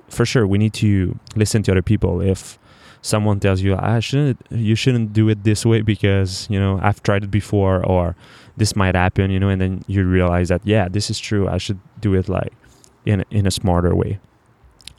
for 0.09 0.25
sure 0.25 0.47
we 0.47 0.57
need 0.57 0.73
to 0.73 1.17
listen 1.35 1.61
to 1.63 1.71
other 1.71 1.81
people 1.81 2.19
if 2.19 2.57
someone 3.01 3.39
tells 3.39 3.61
you 3.61 3.75
I 3.75 3.99
shouldn't 4.01 4.39
you 4.49 4.75
shouldn't 4.75 5.13
do 5.13 5.29
it 5.29 5.43
this 5.45 5.65
way 5.65 5.81
because 5.81 6.47
you 6.49 6.59
know 6.59 6.77
I've 6.81 7.01
tried 7.03 7.23
it 7.23 7.31
before 7.31 7.85
or 7.85 8.17
this 8.57 8.75
might 8.75 8.95
happen 8.95 9.31
you 9.31 9.39
know 9.39 9.49
and 9.49 9.61
then 9.61 9.83
you 9.87 10.03
realize 10.05 10.49
that 10.49 10.61
yeah 10.65 10.87
this 10.89 11.09
is 11.09 11.19
true 11.19 11.47
I 11.47 11.57
should 11.57 11.79
do 12.01 12.13
it 12.15 12.27
like 12.27 12.53
in 13.05 13.23
in 13.31 13.47
a 13.47 13.51
smarter 13.51 13.95
way. 13.95 14.19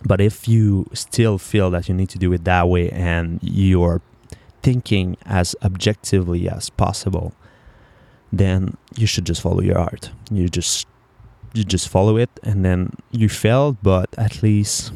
But 0.05 0.21
if 0.21 0.47
you 0.47 0.89
still 0.93 1.39
feel 1.39 1.71
that 1.71 1.89
you 1.89 1.95
need 1.95 2.09
to 2.11 2.19
do 2.19 2.33
it 2.33 2.45
that 2.45 2.69
way 2.69 2.89
and 2.91 3.41
you're 3.43 4.01
thinking 4.63 5.17
as 5.27 5.57
objectively 5.63 6.49
as 6.49 6.71
possible 6.71 7.33
then 8.33 8.77
you 8.97 9.07
should 9.07 9.25
just 9.25 9.41
follow 9.41 9.63
your 9.63 9.79
heart. 9.79 10.11
You 10.31 10.49
just 10.49 10.87
you 11.55 11.65
just 11.65 11.89
follow 11.89 12.17
it 12.17 12.31
and 12.43 12.65
then 12.65 12.93
you 13.11 13.29
failed 13.29 13.77
but 13.83 14.09
at 14.19 14.43
least 14.43 14.93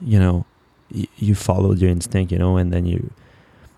you 0.00 0.18
know 0.18 0.44
you, 0.90 1.06
you 1.16 1.34
followed 1.34 1.78
your 1.78 1.90
instinct 1.90 2.32
you 2.32 2.38
know 2.38 2.56
and 2.56 2.72
then 2.72 2.84
you 2.84 3.10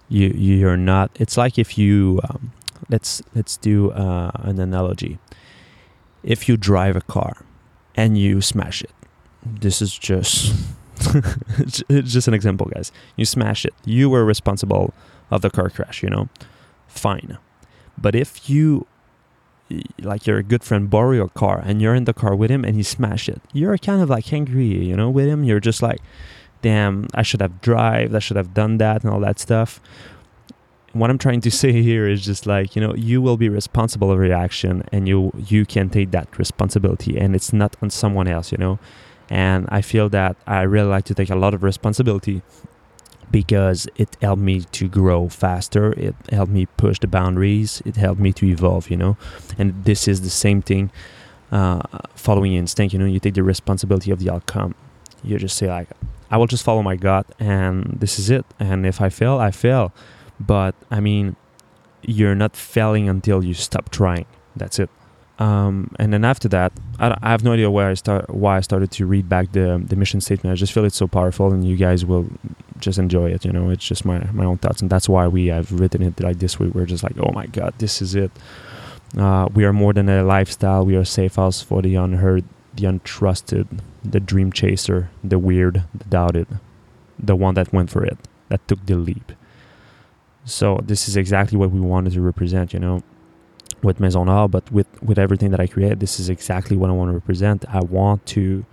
you 0.08 0.28
you're 0.28 0.76
not 0.76 1.10
it's 1.20 1.36
like 1.36 1.58
if 1.58 1.76
you 1.76 2.18
um, 2.28 2.50
let's 2.88 3.22
let's 3.34 3.56
do 3.56 3.90
uh, 3.92 4.30
an 4.34 4.58
analogy. 4.60 5.18
If 6.22 6.48
you 6.48 6.56
drive 6.56 6.96
a 6.96 7.02
car 7.02 7.44
and 7.94 8.16
you 8.16 8.40
smash 8.40 8.82
it 8.82 8.90
this 9.44 9.82
is 9.82 9.96
just 9.96 10.54
it's 11.88 12.12
just 12.12 12.28
an 12.28 12.34
example 12.34 12.70
guys. 12.74 12.92
You 13.16 13.24
smash 13.24 13.64
it 13.64 13.74
you 13.84 14.08
were 14.08 14.24
responsible 14.24 14.94
of 15.30 15.42
the 15.42 15.50
car 15.50 15.70
crash 15.70 16.02
you 16.02 16.10
know? 16.10 16.28
Fine. 16.88 17.38
But 17.98 18.14
if 18.14 18.48
you 18.48 18.86
like 20.00 20.26
your 20.26 20.42
good 20.42 20.62
friend 20.62 20.88
borrow 20.90 21.12
your 21.12 21.28
car 21.28 21.62
and 21.64 21.80
you're 21.80 21.94
in 21.94 22.04
the 22.04 22.12
car 22.12 22.34
with 22.36 22.50
him 22.50 22.64
and 22.64 22.76
he 22.76 22.82
smash 22.82 23.28
it 23.28 23.40
you're 23.52 23.76
kind 23.78 24.02
of 24.02 24.10
like 24.10 24.32
angry 24.32 24.66
you 24.66 24.96
know 24.96 25.10
with 25.10 25.26
him. 25.26 25.44
You're 25.44 25.60
just 25.60 25.82
like 25.82 26.00
damn 26.62 27.06
i 27.12 27.22
should 27.22 27.42
have 27.42 27.60
drive 27.60 28.14
i 28.14 28.18
should 28.18 28.38
have 28.38 28.54
done 28.54 28.78
that 28.78 29.02
and 29.02 29.12
all 29.12 29.20
that 29.20 29.38
stuff 29.38 29.80
what 30.94 31.10
i'm 31.10 31.18
trying 31.18 31.40
to 31.40 31.50
say 31.50 31.72
here 31.72 32.08
is 32.08 32.24
just 32.24 32.46
like 32.46 32.74
you 32.76 32.80
know 32.80 32.94
you 32.94 33.20
will 33.20 33.36
be 33.36 33.48
responsible 33.48 34.10
of 34.10 34.18
reaction 34.18 34.84
and 34.92 35.08
you 35.08 35.32
you 35.36 35.66
can 35.66 35.90
take 35.90 36.12
that 36.12 36.38
responsibility 36.38 37.18
and 37.18 37.34
it's 37.34 37.52
not 37.52 37.76
on 37.82 37.90
someone 37.90 38.28
else 38.28 38.52
you 38.52 38.58
know? 38.58 38.78
And 39.28 39.66
i 39.70 39.82
feel 39.82 40.08
that 40.10 40.36
i 40.46 40.62
really 40.62 40.88
like 40.88 41.04
to 41.06 41.14
take 41.14 41.30
a 41.30 41.34
lot 41.34 41.52
of 41.52 41.62
responsibility 41.62 42.42
because 43.30 43.88
it 43.96 44.16
helped 44.22 44.42
me 44.42 44.60
to 44.60 44.88
grow 44.88 45.28
faster 45.28 45.92
it 45.92 46.14
helped 46.30 46.52
me 46.52 46.66
push 46.66 47.00
the 47.00 47.08
boundaries 47.08 47.82
it 47.84 47.96
helped 47.96 48.20
me 48.20 48.32
to 48.32 48.46
evolve 48.46 48.88
you 48.88 48.96
know? 48.96 49.16
And 49.58 49.84
this 49.84 50.06
is 50.06 50.20
the 50.22 50.30
same 50.30 50.62
thing 50.62 50.92
uh, 51.50 51.82
following 52.14 52.54
instinct 52.54 52.92
you 52.92 52.98
know 53.00 53.06
you 53.06 53.18
take 53.18 53.34
the 53.34 53.42
responsibility 53.42 54.10
of 54.10 54.18
the 54.20 54.30
outcome. 54.30 54.74
You 55.24 55.38
just 55.38 55.56
say 55.56 55.68
like 55.68 55.88
i 56.30 56.36
will 56.36 56.46
just 56.46 56.64
follow 56.64 56.82
my 56.82 56.94
gut 56.94 57.26
and 57.40 57.96
this 57.98 58.18
is 58.20 58.30
it. 58.30 58.44
And 58.60 58.86
if 58.86 59.00
i 59.00 59.08
fail 59.08 59.38
i 59.38 59.50
fail 59.50 59.92
but 60.46 60.74
i 60.90 61.00
mean 61.00 61.36
you're 62.02 62.34
not 62.34 62.54
failing 62.56 63.08
until 63.08 63.42
you 63.44 63.54
stop 63.54 63.90
trying 63.90 64.26
that's 64.56 64.78
it 64.78 64.90
um, 65.38 65.90
and 65.98 66.12
then 66.12 66.24
after 66.24 66.48
that, 66.48 66.72
I, 67.00 67.16
I, 67.20 67.30
have 67.30 67.42
no 67.42 67.52
idea 67.52 67.68
where 67.68 67.88
I 67.90 67.94
start, 67.94 68.30
why 68.30 68.56
I 68.56 68.60
started 68.60 68.92
to 68.92 69.06
read 69.06 69.28
back 69.28 69.50
the 69.50 69.82
the 69.84 69.96
mission 69.96 70.20
statement. 70.20 70.52
I 70.52 70.54
just 70.54 70.72
feel 70.72 70.84
it's 70.84 70.96
so 70.96 71.08
powerful, 71.08 71.52
and 71.52 71.66
you 71.66 71.76
guys 71.76 72.04
will 72.04 72.28
just 72.78 72.98
enjoy 72.98 73.32
it. 73.32 73.44
You 73.44 73.52
know, 73.52 73.68
it's 73.70 73.84
just 73.84 74.04
my 74.04 74.24
my 74.32 74.44
own 74.44 74.58
thoughts, 74.58 74.80
and 74.80 74.88
that's 74.88 75.08
why 75.08 75.26
we 75.26 75.46
have 75.46 75.72
written 75.72 76.02
it 76.02 76.20
like 76.20 76.38
this. 76.38 76.60
We 76.60 76.68
we're 76.68 76.86
just 76.86 77.02
like, 77.02 77.18
oh 77.18 77.32
my 77.32 77.46
god, 77.46 77.74
this 77.78 78.00
is 78.00 78.14
it. 78.14 78.30
Uh, 79.18 79.48
we 79.52 79.64
are 79.64 79.72
more 79.72 79.92
than 79.92 80.08
a 80.08 80.22
lifestyle. 80.22 80.86
We 80.86 80.94
are 80.94 81.00
a 81.00 81.06
safe 81.06 81.34
house 81.34 81.60
for 81.60 81.82
the 81.82 81.96
unheard, 81.96 82.44
the 82.74 82.84
untrusted, 82.84 83.66
the 84.04 84.20
dream 84.20 84.52
chaser, 84.52 85.10
the 85.24 85.40
weird, 85.40 85.82
the 85.92 86.04
doubted, 86.04 86.46
the 87.18 87.34
one 87.34 87.54
that 87.54 87.72
went 87.72 87.90
for 87.90 88.04
it, 88.04 88.18
that 88.50 88.66
took 88.68 88.86
the 88.86 88.94
leap. 88.94 89.32
So 90.44 90.80
this 90.82 91.08
is 91.08 91.16
exactly 91.16 91.56
what 91.58 91.70
we 91.70 91.80
wanted 91.80 92.12
to 92.14 92.20
represent. 92.20 92.72
You 92.72 92.80
know 92.80 93.02
with 93.82 94.00
Maison 94.00 94.26
Nord, 94.26 94.50
but 94.50 94.70
with 94.72 94.86
with 95.02 95.18
everything 95.18 95.50
that 95.50 95.60
I 95.60 95.66
create, 95.66 96.00
this 96.00 96.18
is 96.18 96.28
exactly 96.28 96.76
what 96.76 96.90
I 96.90 96.92
want 96.92 97.10
to 97.10 97.14
represent. 97.14 97.64
I 97.68 97.80
want 97.80 98.24
to 98.26 98.64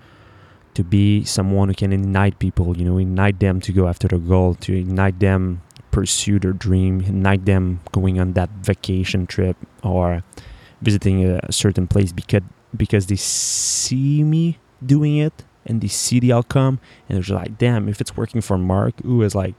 to 0.73 0.83
be 0.83 1.25
someone 1.25 1.67
who 1.67 1.75
can 1.75 1.91
ignite 1.91 2.39
people, 2.39 2.77
you 2.77 2.85
know, 2.85 2.97
ignite 2.97 3.39
them 3.39 3.59
to 3.59 3.73
go 3.73 3.87
after 3.89 4.07
their 4.07 4.19
goal, 4.19 4.55
to 4.55 4.73
ignite 4.73 5.19
them 5.19 5.61
pursue 5.91 6.39
their 6.39 6.53
dream, 6.53 7.01
ignite 7.01 7.45
them 7.45 7.81
going 7.91 8.19
on 8.19 8.33
that 8.33 8.49
vacation 8.49 9.27
trip 9.27 9.57
or 9.83 10.23
visiting 10.81 11.25
a 11.25 11.51
certain 11.51 11.85
place 11.85 12.11
because 12.11 12.41
because 12.75 13.07
they 13.07 13.17
see 13.17 14.23
me 14.23 14.57
doing 14.83 15.17
it 15.17 15.43
and 15.65 15.81
they 15.81 15.87
see 15.87 16.19
the 16.19 16.31
outcome 16.31 16.79
and 17.07 17.17
they're 17.17 17.23
just 17.23 17.35
like, 17.35 17.57
damn, 17.57 17.87
if 17.87 18.01
it's 18.01 18.15
working 18.15 18.41
for 18.41 18.57
Marc, 18.57 18.99
who 19.03 19.21
is 19.21 19.35
like 19.35 19.53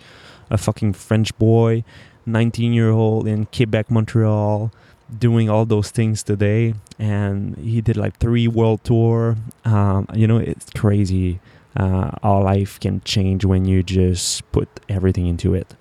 a 0.51 0.59
fucking 0.59 0.95
French 0.95 1.37
boy, 1.39 1.85
19 2.27 2.73
year 2.73 2.91
old 2.91 3.27
in 3.27 3.47
Quebec, 3.47 3.91
Montreal, 3.91 4.73
doing 5.19 5.51
all 5.51 5.65
those 5.65 5.91
things 5.91 6.23
today. 6.23 6.75
And 6.99 7.57
he 7.57 7.81
did 7.81 7.97
like 7.97 8.19
three 8.19 8.49
world 8.49 8.85
tour. 8.85 9.37
Um, 9.65 10.07
you 10.15 10.27
know 10.27 10.39
it's 10.39 10.71
crazy 10.71 11.41
uh, 11.77 12.11
our 12.23 12.43
life 12.43 12.79
can 12.81 13.01
change 13.03 13.45
when 13.45 13.65
you 13.65 13.83
just 13.83 14.51
put 14.53 14.69
everything 14.89 15.27
into 15.27 15.55
it. 15.55 15.75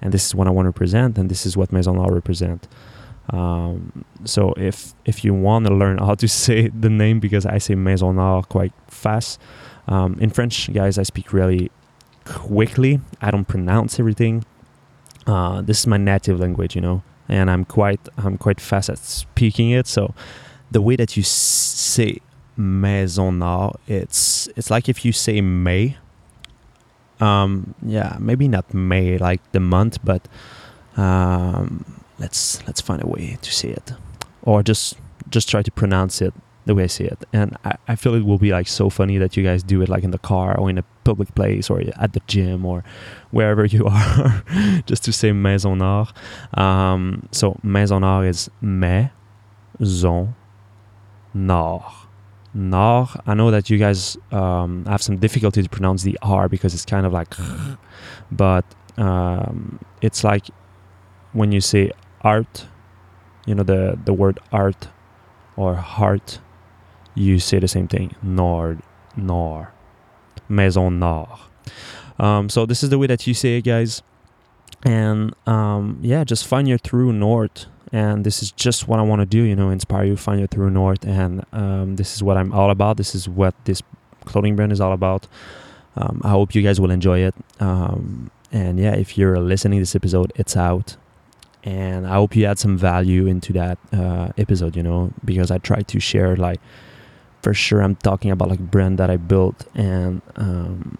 And 0.00 0.12
this 0.12 0.26
is 0.26 0.34
what 0.34 0.46
i 0.46 0.50
want 0.50 0.66
to 0.66 0.72
present 0.72 1.18
and 1.18 1.28
this 1.28 1.44
is 1.44 1.56
what 1.56 1.72
maison 1.72 1.96
nord 1.96 2.12
represent. 2.12 2.68
Um, 3.30 4.04
so 4.24 4.54
if 4.56 4.94
if 5.04 5.24
you 5.24 5.34
want 5.34 5.66
to 5.66 5.74
learn 5.74 5.98
how 5.98 6.14
to 6.14 6.28
say 6.44 6.68
the 6.68 6.88
name 6.88 7.20
because 7.20 7.44
i 7.44 7.58
say 7.58 7.74
maison 7.74 8.16
nord 8.16 8.48
quite 8.48 8.72
fast 8.86 9.40
um, 9.86 10.16
in 10.18 10.30
french 10.30 10.72
guys 10.72 10.96
i 10.98 11.02
speak 11.02 11.32
really 11.32 11.70
quickly 12.28 13.00
i 13.20 13.30
don't 13.30 13.46
pronounce 13.46 13.98
everything 13.98 14.44
uh, 15.26 15.60
this 15.60 15.80
is 15.80 15.86
my 15.86 15.96
native 15.96 16.40
language 16.40 16.74
you 16.74 16.80
know 16.80 17.02
and 17.28 17.50
I'm 17.50 17.64
quite 17.64 18.00
I'm 18.16 18.38
quite 18.38 18.60
fast 18.60 18.88
at 18.88 18.98
speaking 18.98 19.70
it. 19.70 19.86
So 19.86 20.14
the 20.70 20.80
way 20.80 20.96
that 20.96 21.16
you 21.16 21.22
say 21.22 22.18
maison 22.56 23.40
nord, 23.40 23.76
it's 23.86 24.48
it's 24.56 24.70
like 24.70 24.88
if 24.88 25.04
you 25.04 25.12
say 25.12 25.40
May. 25.40 25.96
Um, 27.20 27.74
yeah, 27.82 28.16
maybe 28.20 28.46
not 28.46 28.72
May 28.72 29.18
like 29.18 29.40
the 29.52 29.60
month, 29.60 29.98
but 30.04 30.28
um, 30.96 32.02
let's 32.18 32.64
let's 32.66 32.80
find 32.80 33.02
a 33.02 33.06
way 33.06 33.38
to 33.42 33.52
say 33.52 33.70
it, 33.70 33.92
or 34.42 34.62
just 34.62 34.96
just 35.28 35.48
try 35.48 35.62
to 35.62 35.70
pronounce 35.70 36.22
it 36.22 36.32
the 36.68 36.74
way 36.74 36.84
I 36.84 36.86
see 36.86 37.04
it. 37.04 37.24
And 37.32 37.56
I, 37.64 37.76
I 37.88 37.96
feel 37.96 38.14
it 38.14 38.26
will 38.26 38.38
be 38.38 38.52
like 38.52 38.68
so 38.68 38.90
funny 38.90 39.16
that 39.16 39.36
you 39.36 39.42
guys 39.42 39.62
do 39.62 39.80
it 39.80 39.88
like 39.88 40.04
in 40.04 40.10
the 40.10 40.18
car 40.18 40.56
or 40.56 40.68
in 40.68 40.76
a 40.76 40.84
public 41.02 41.34
place 41.34 41.70
or 41.70 41.82
at 41.96 42.12
the 42.12 42.20
gym 42.26 42.66
or 42.66 42.84
wherever 43.30 43.64
you 43.64 43.86
are, 43.90 44.44
just 44.84 45.02
to 45.04 45.12
say 45.12 45.32
maison 45.32 45.78
nord. 45.78 46.08
Um, 46.54 47.26
so 47.32 47.58
maison 47.62 48.04
art 48.04 48.26
is 48.26 48.50
maison 48.60 50.34
art. 51.34 51.94
Nord. 52.54 53.10
I 53.26 53.34
know 53.34 53.50
that 53.50 53.70
you 53.70 53.78
guys 53.78 54.16
um, 54.32 54.84
have 54.86 55.02
some 55.02 55.18
difficulty 55.18 55.62
to 55.62 55.68
pronounce 55.68 56.02
the 56.02 56.18
R 56.22 56.48
because 56.48 56.74
it's 56.74 56.84
kind 56.84 57.06
of 57.06 57.12
like, 57.12 57.34
but 58.32 58.64
um, 58.96 59.78
it's 60.00 60.24
like 60.24 60.46
when 61.32 61.52
you 61.52 61.60
say 61.60 61.92
art, 62.22 62.66
you 63.46 63.54
know 63.54 63.62
the 63.62 63.98
the 64.04 64.12
word 64.12 64.40
art 64.50 64.88
or 65.56 65.74
heart 65.74 66.40
you 67.18 67.38
say 67.38 67.58
the 67.58 67.68
same 67.68 67.88
thing. 67.88 68.14
Nord 68.22 68.80
nord 69.18 69.68
maison 70.48 70.98
nord 70.98 71.28
um, 72.18 72.48
so 72.48 72.66
this 72.66 72.82
is 72.82 72.90
the 72.90 72.98
way 72.98 73.06
that 73.06 73.26
you 73.26 73.34
say 73.34 73.58
it 73.58 73.62
guys. 73.62 74.02
And 74.84 75.34
um, 75.46 75.98
yeah 76.02 76.24
just 76.24 76.46
find 76.46 76.66
your 76.66 76.78
true 76.78 77.12
north. 77.12 77.66
And 77.92 78.24
this 78.24 78.42
is 78.42 78.50
just 78.52 78.86
what 78.86 78.98
i 78.98 79.02
want 79.02 79.20
to 79.20 79.26
do 79.26 79.42
you 79.42 79.56
know 79.56 79.70
inspire 79.70 80.04
you 80.04 80.16
find 80.16 80.38
your 80.40 80.48
true 80.48 80.70
north. 80.70 81.04
And 81.04 81.44
um, 81.52 81.96
this 81.96 82.14
is 82.14 82.22
what 82.22 82.36
i'm 82.36 82.52
all 82.52 82.70
about. 82.70 82.96
This 82.96 83.14
is 83.14 83.28
what 83.28 83.54
this 83.64 83.82
clothing 84.24 84.56
brand 84.56 84.72
is 84.72 84.80
all 84.80 84.92
about. 84.92 85.26
Um, 85.96 86.20
i 86.24 86.30
hope 86.30 86.54
you 86.54 86.62
guys 86.62 86.80
will 86.80 86.90
enjoy 86.90 87.20
it. 87.20 87.34
Um, 87.60 88.30
and 88.50 88.78
yeah 88.80 88.94
if 88.94 89.16
you're 89.18 89.38
listening 89.38 89.78
this 89.78 89.94
episode 89.94 90.32
it's 90.36 90.56
out. 90.56 90.96
And 91.64 92.06
i 92.06 92.14
hope 92.14 92.34
you 92.34 92.44
add 92.46 92.58
some 92.58 92.76
value 92.76 93.26
into 93.26 93.52
that 93.52 93.78
uh, 93.92 94.30
episode 94.38 94.76
you 94.76 94.82
know 94.82 95.12
because 95.24 95.50
i 95.50 95.58
try 95.58 95.82
to 95.82 96.00
share 96.00 96.36
like 96.36 96.60
for 97.42 97.54
sure 97.54 97.82
i'm 97.82 97.96
talking 97.96 98.30
about 98.30 98.48
like 98.48 98.58
brand 98.58 98.98
that 98.98 99.10
i 99.10 99.16
built 99.16 99.66
and 99.74 100.22
um, 100.36 100.98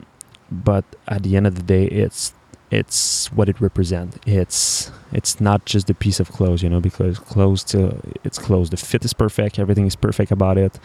but 0.50 0.84
at 1.08 1.22
the 1.22 1.36
end 1.36 1.46
of 1.46 1.54
the 1.54 1.62
day 1.62 1.84
it's 1.86 2.32
it's 2.70 3.32
what 3.32 3.48
it 3.48 3.60
represents. 3.60 4.18
It's 4.26 4.90
it's 5.12 5.40
not 5.40 5.64
just 5.64 5.88
a 5.88 5.94
piece 5.94 6.20
of 6.20 6.30
clothes 6.30 6.62
you 6.62 6.68
know 6.68 6.80
because 6.80 7.18
clothes 7.18 7.64
to 7.64 7.98
it's 8.24 8.38
clothes. 8.38 8.70
The 8.70 8.76
fit 8.76 9.04
is 9.04 9.12
perfect. 9.14 9.58
Everything 9.58 9.86
is 9.86 9.96
perfect 9.96 10.30
about 10.30 10.58
it. 10.58 10.78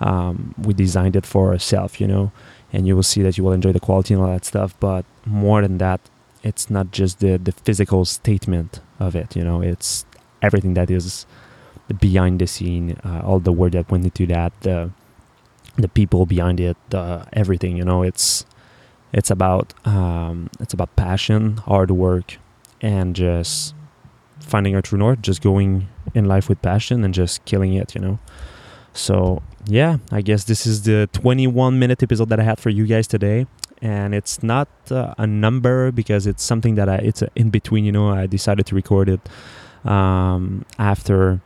Um, 0.00 0.54
we 0.58 0.74
designed 0.74 1.16
it 1.16 1.26
for 1.26 1.50
ourselves 1.50 1.98
you 2.00 2.06
know 2.06 2.30
and 2.72 2.86
you 2.86 2.94
will 2.94 3.02
see 3.02 3.20
that 3.22 3.36
you 3.36 3.42
will 3.42 3.52
enjoy 3.52 3.72
the 3.72 3.80
quality 3.80 4.14
and 4.14 4.22
all 4.22 4.30
that 4.30 4.44
stuff 4.44 4.72
but 4.78 5.04
more 5.26 5.60
than 5.60 5.78
that 5.78 6.00
it's 6.44 6.70
not 6.70 6.92
just 6.92 7.18
the 7.18 7.36
the 7.36 7.50
physical 7.50 8.04
statement 8.04 8.78
of 9.00 9.16
it 9.16 9.34
you 9.34 9.42
know 9.42 9.60
it's 9.60 10.06
everything 10.40 10.74
that 10.74 10.88
is 10.88 11.26
the 11.88 11.94
behind 11.94 12.38
the 12.38 12.46
scene, 12.46 12.96
uh, 13.04 13.22
all 13.24 13.40
the 13.40 13.52
work 13.52 13.72
that 13.72 13.90
went 13.90 14.04
into 14.04 14.26
that, 14.26 14.52
the 14.60 14.90
the 15.76 15.88
people 15.88 16.26
behind 16.26 16.60
it, 16.60 16.76
uh, 16.92 17.24
everything. 17.32 17.76
You 17.76 17.84
know, 17.84 18.02
it's 18.02 18.44
it's 19.12 19.30
about 19.30 19.74
um, 19.86 20.50
it's 20.60 20.74
about 20.74 20.94
passion, 20.96 21.56
hard 21.58 21.90
work, 21.90 22.36
and 22.80 23.16
just 23.16 23.74
finding 24.40 24.74
our 24.74 24.82
true 24.82 24.98
north, 24.98 25.22
just 25.22 25.42
going 25.42 25.88
in 26.14 26.26
life 26.26 26.48
with 26.48 26.60
passion 26.62 27.04
and 27.04 27.12
just 27.14 27.44
killing 27.44 27.74
it, 27.74 27.94
you 27.94 28.00
know. 28.00 28.18
So 28.92 29.42
yeah, 29.66 29.98
I 30.10 30.22
guess 30.22 30.44
this 30.44 30.66
is 30.66 30.82
the 30.82 31.08
21 31.12 31.78
minute 31.78 32.02
episode 32.02 32.28
that 32.30 32.40
I 32.40 32.42
had 32.42 32.58
for 32.58 32.70
you 32.70 32.86
guys 32.86 33.06
today, 33.06 33.46
and 33.80 34.14
it's 34.14 34.42
not 34.42 34.68
uh, 34.90 35.14
a 35.18 35.26
number 35.26 35.92
because 35.92 36.26
it's 36.26 36.42
something 36.42 36.74
that 36.74 36.88
I 36.88 36.96
it's 36.96 37.22
in 37.34 37.50
between. 37.50 37.84
You 37.84 37.92
know, 37.92 38.08
I 38.10 38.26
decided 38.26 38.66
to 38.66 38.74
record 38.74 39.08
it 39.08 39.20
um, 39.88 40.64
after. 40.78 41.40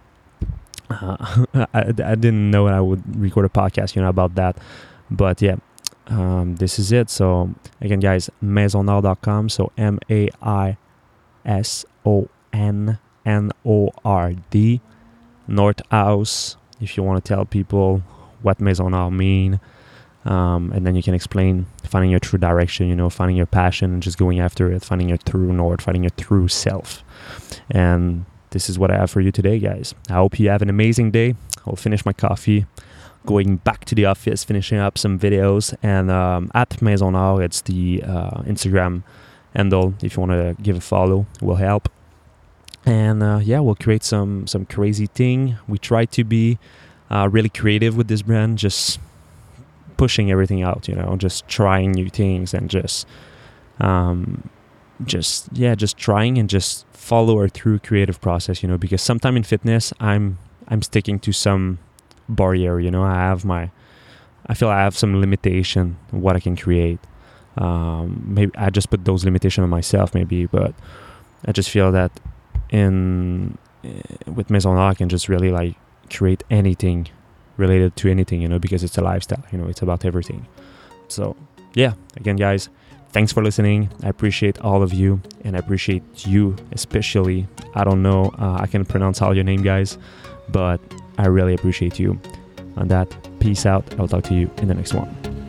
Uh, 0.91 1.45
I, 1.75 1.81
I 2.05 2.15
didn't 2.15 2.51
know 2.51 2.67
I 2.67 2.81
would 2.81 3.03
record 3.19 3.45
a 3.45 3.49
podcast, 3.49 3.97
you 3.97 4.03
know, 4.03 4.09
about 4.09 4.35
that, 4.37 4.57
but 5.11 5.41
yeah, 5.43 5.57
um, 6.09 6.57
this 6.57 6.79
is 6.79 6.93
it. 6.93 7.11
So 7.11 7.55
again, 7.81 8.01
guys, 8.01 8.31
maisonnord.com. 8.43 9.49
So 9.49 9.73
M 9.77 9.99
A 10.11 10.29
I 10.43 10.77
S 11.45 11.85
O 12.05 12.29
N 12.53 12.99
N 13.25 13.51
O 13.65 13.91
R 14.05 14.35
D, 14.51 14.81
North 15.47 15.81
House. 15.91 16.57
If 16.81 16.97
you 16.97 17.03
want 17.03 17.25
to 17.25 17.29
tell 17.29 17.45
people 17.45 18.03
what 18.43 18.59
Maisonnord 18.59 19.13
mean, 19.13 19.61
um, 20.25 20.73
and 20.73 20.85
then 20.87 20.97
you 20.97 21.03
can 21.03 21.15
explain 21.15 21.67
finding 21.85 22.11
your 22.11 22.21
true 22.21 22.39
direction. 22.39 22.89
You 22.89 22.97
know, 22.97 23.09
finding 23.09 23.37
your 23.37 23.47
passion 23.47 23.93
and 23.93 24.03
just 24.03 24.19
going 24.19 24.41
after 24.41 24.73
it, 24.73 24.85
finding 24.85 25.09
your 25.09 25.19
true 25.19 25.53
north, 25.53 25.83
finding 25.83 26.03
your 26.03 26.11
true 26.11 26.49
self. 26.49 27.05
And 27.71 28.25
this 28.53 28.71
is 28.71 28.79
what 28.79 28.91
I 28.91 28.97
have 28.97 29.11
for 29.11 29.21
you 29.21 29.33
today, 29.33 29.59
guys. 29.59 29.95
I 30.09 30.15
hope 30.15 30.39
you 30.39 30.49
have 30.49 30.63
an 30.63 30.71
amazing 30.71 31.11
day. 31.11 31.35
I'll 31.67 31.77
finish 31.77 32.07
my 32.07 32.13
coffee 32.13 32.67
going 33.27 33.57
back 33.57 33.85
to 33.87 33.95
the 33.95 34.05
office, 34.07 34.45
finishing 34.45 34.79
up 34.79 34.99
some 34.99 35.19
videos. 35.19 35.75
And 35.83 36.11
um, 36.11 36.51
at 36.55 36.71
Maisonnord, 36.81 37.43
it's 37.43 37.61
the 37.63 38.03
uh, 38.07 38.43
Instagram 38.43 39.03
handle. 39.55 39.95
If 40.03 40.17
you 40.17 40.21
want 40.21 40.33
to 40.33 40.63
give 40.63 40.77
a 40.77 40.81
follow, 40.81 41.27
will 41.41 41.57
help. 41.57 41.89
And 42.85 43.23
uh, 43.23 43.41
yeah, 43.43 43.61
we'll 43.61 43.77
create 43.77 44.03
some 44.03 44.47
some 44.47 44.65
crazy 44.67 45.07
thing. 45.07 45.57
We 45.69 45.79
try 45.79 46.05
to 46.07 46.25
be 46.25 46.59
uh, 47.11 47.29
really 47.31 47.49
creative 47.49 47.97
with 47.97 48.09
this 48.09 48.23
brand, 48.23 48.59
just 48.59 48.99
pushing 49.97 50.31
everything 50.31 50.63
out. 50.63 50.89
You 50.89 50.97
know, 50.97 51.17
just 51.17 51.47
trying 51.47 51.93
new 51.93 52.09
things 52.09 52.53
and 52.53 52.69
just 52.69 53.07
um, 53.81 54.51
just 55.05 55.49
yeah, 55.53 55.75
just 55.75 55.97
trying 55.97 56.39
and 56.39 56.49
just 56.49 56.87
follow 56.93 57.39
our 57.39 57.49
through 57.49 57.81
creative 57.81 58.21
process. 58.21 58.63
You 58.63 58.69
know, 58.69 58.79
because 58.79 59.03
sometime 59.03 59.37
in 59.37 59.43
fitness, 59.43 59.93
I'm 60.01 60.39
I'm 60.69 60.83
sticking 60.83 61.19
to 61.21 61.33
some 61.33 61.79
barrier 62.29 62.81
you 62.81 62.91
know 62.91 63.03
i 63.03 63.15
have 63.15 63.45
my 63.45 63.71
i 64.47 64.55
feel 64.55 64.69
i 64.69 64.79
have 64.79 64.97
some 64.97 65.21
limitation 65.21 65.97
what 66.11 66.37
i 66.37 66.41
can 66.41 66.57
create 66.57 66.99
um, 67.57 68.23
maybe 68.27 68.53
i 68.57 68.71
just 68.71 68.91
put 68.91 69.05
those 69.05 69.25
limitations 69.25 69.63
on 69.63 69.71
myself 69.71 70.15
maybe 70.15 70.47
but 70.47 70.75
i 71.47 71.53
just 71.53 71.71
feel 71.71 71.93
that 71.93 72.11
in 72.71 73.57
uh, 73.85 74.33
with 74.33 74.51
maison 74.51 74.77
i 74.77 74.95
can 74.95 75.09
just 75.09 75.29
really 75.29 75.51
like 75.51 75.77
create 76.11 76.43
anything 76.51 77.09
related 77.57 77.95
to 77.97 78.09
anything 78.09 78.41
you 78.41 78.49
know 78.49 78.59
because 78.59 78.83
it's 78.83 78.97
a 78.97 79.03
lifestyle 79.03 79.45
you 79.53 79.59
know 79.59 79.69
it's 79.69 79.83
about 79.83 80.05
everything 80.05 80.47
so 81.09 81.37
yeah 81.75 81.93
again 82.17 82.37
guys 82.37 82.69
thanks 83.13 83.33
for 83.33 83.43
listening 83.43 83.89
i 84.03 84.09
appreciate 84.09 84.59
all 84.61 84.83
of 84.83 84.93
you 84.93 85.21
and 85.45 85.57
i 85.57 85.59
appreciate 85.59 86.27
you 86.27 86.57
especially 86.73 87.47
i 87.75 87.85
don't 87.85 88.03
know 88.03 88.33
uh, 88.39 88.57
i 88.61 88.67
can 88.67 88.85
pronounce 88.85 89.23
all 89.23 89.35
your 89.35 89.45
name 89.45 89.63
guys 89.63 89.99
but 90.49 90.81
I 91.19 91.27
really 91.27 91.55
appreciate 91.55 91.99
you. 91.99 92.19
On 92.77 92.89
that, 92.89 93.15
peace 93.41 93.67
out. 93.67 93.85
I'll 93.99 94.09
talk 94.09 94.25
to 94.25 94.35
you 94.35 94.51
in 94.59 94.69
the 94.69 94.75
next 94.75 94.95
one. 94.95 95.42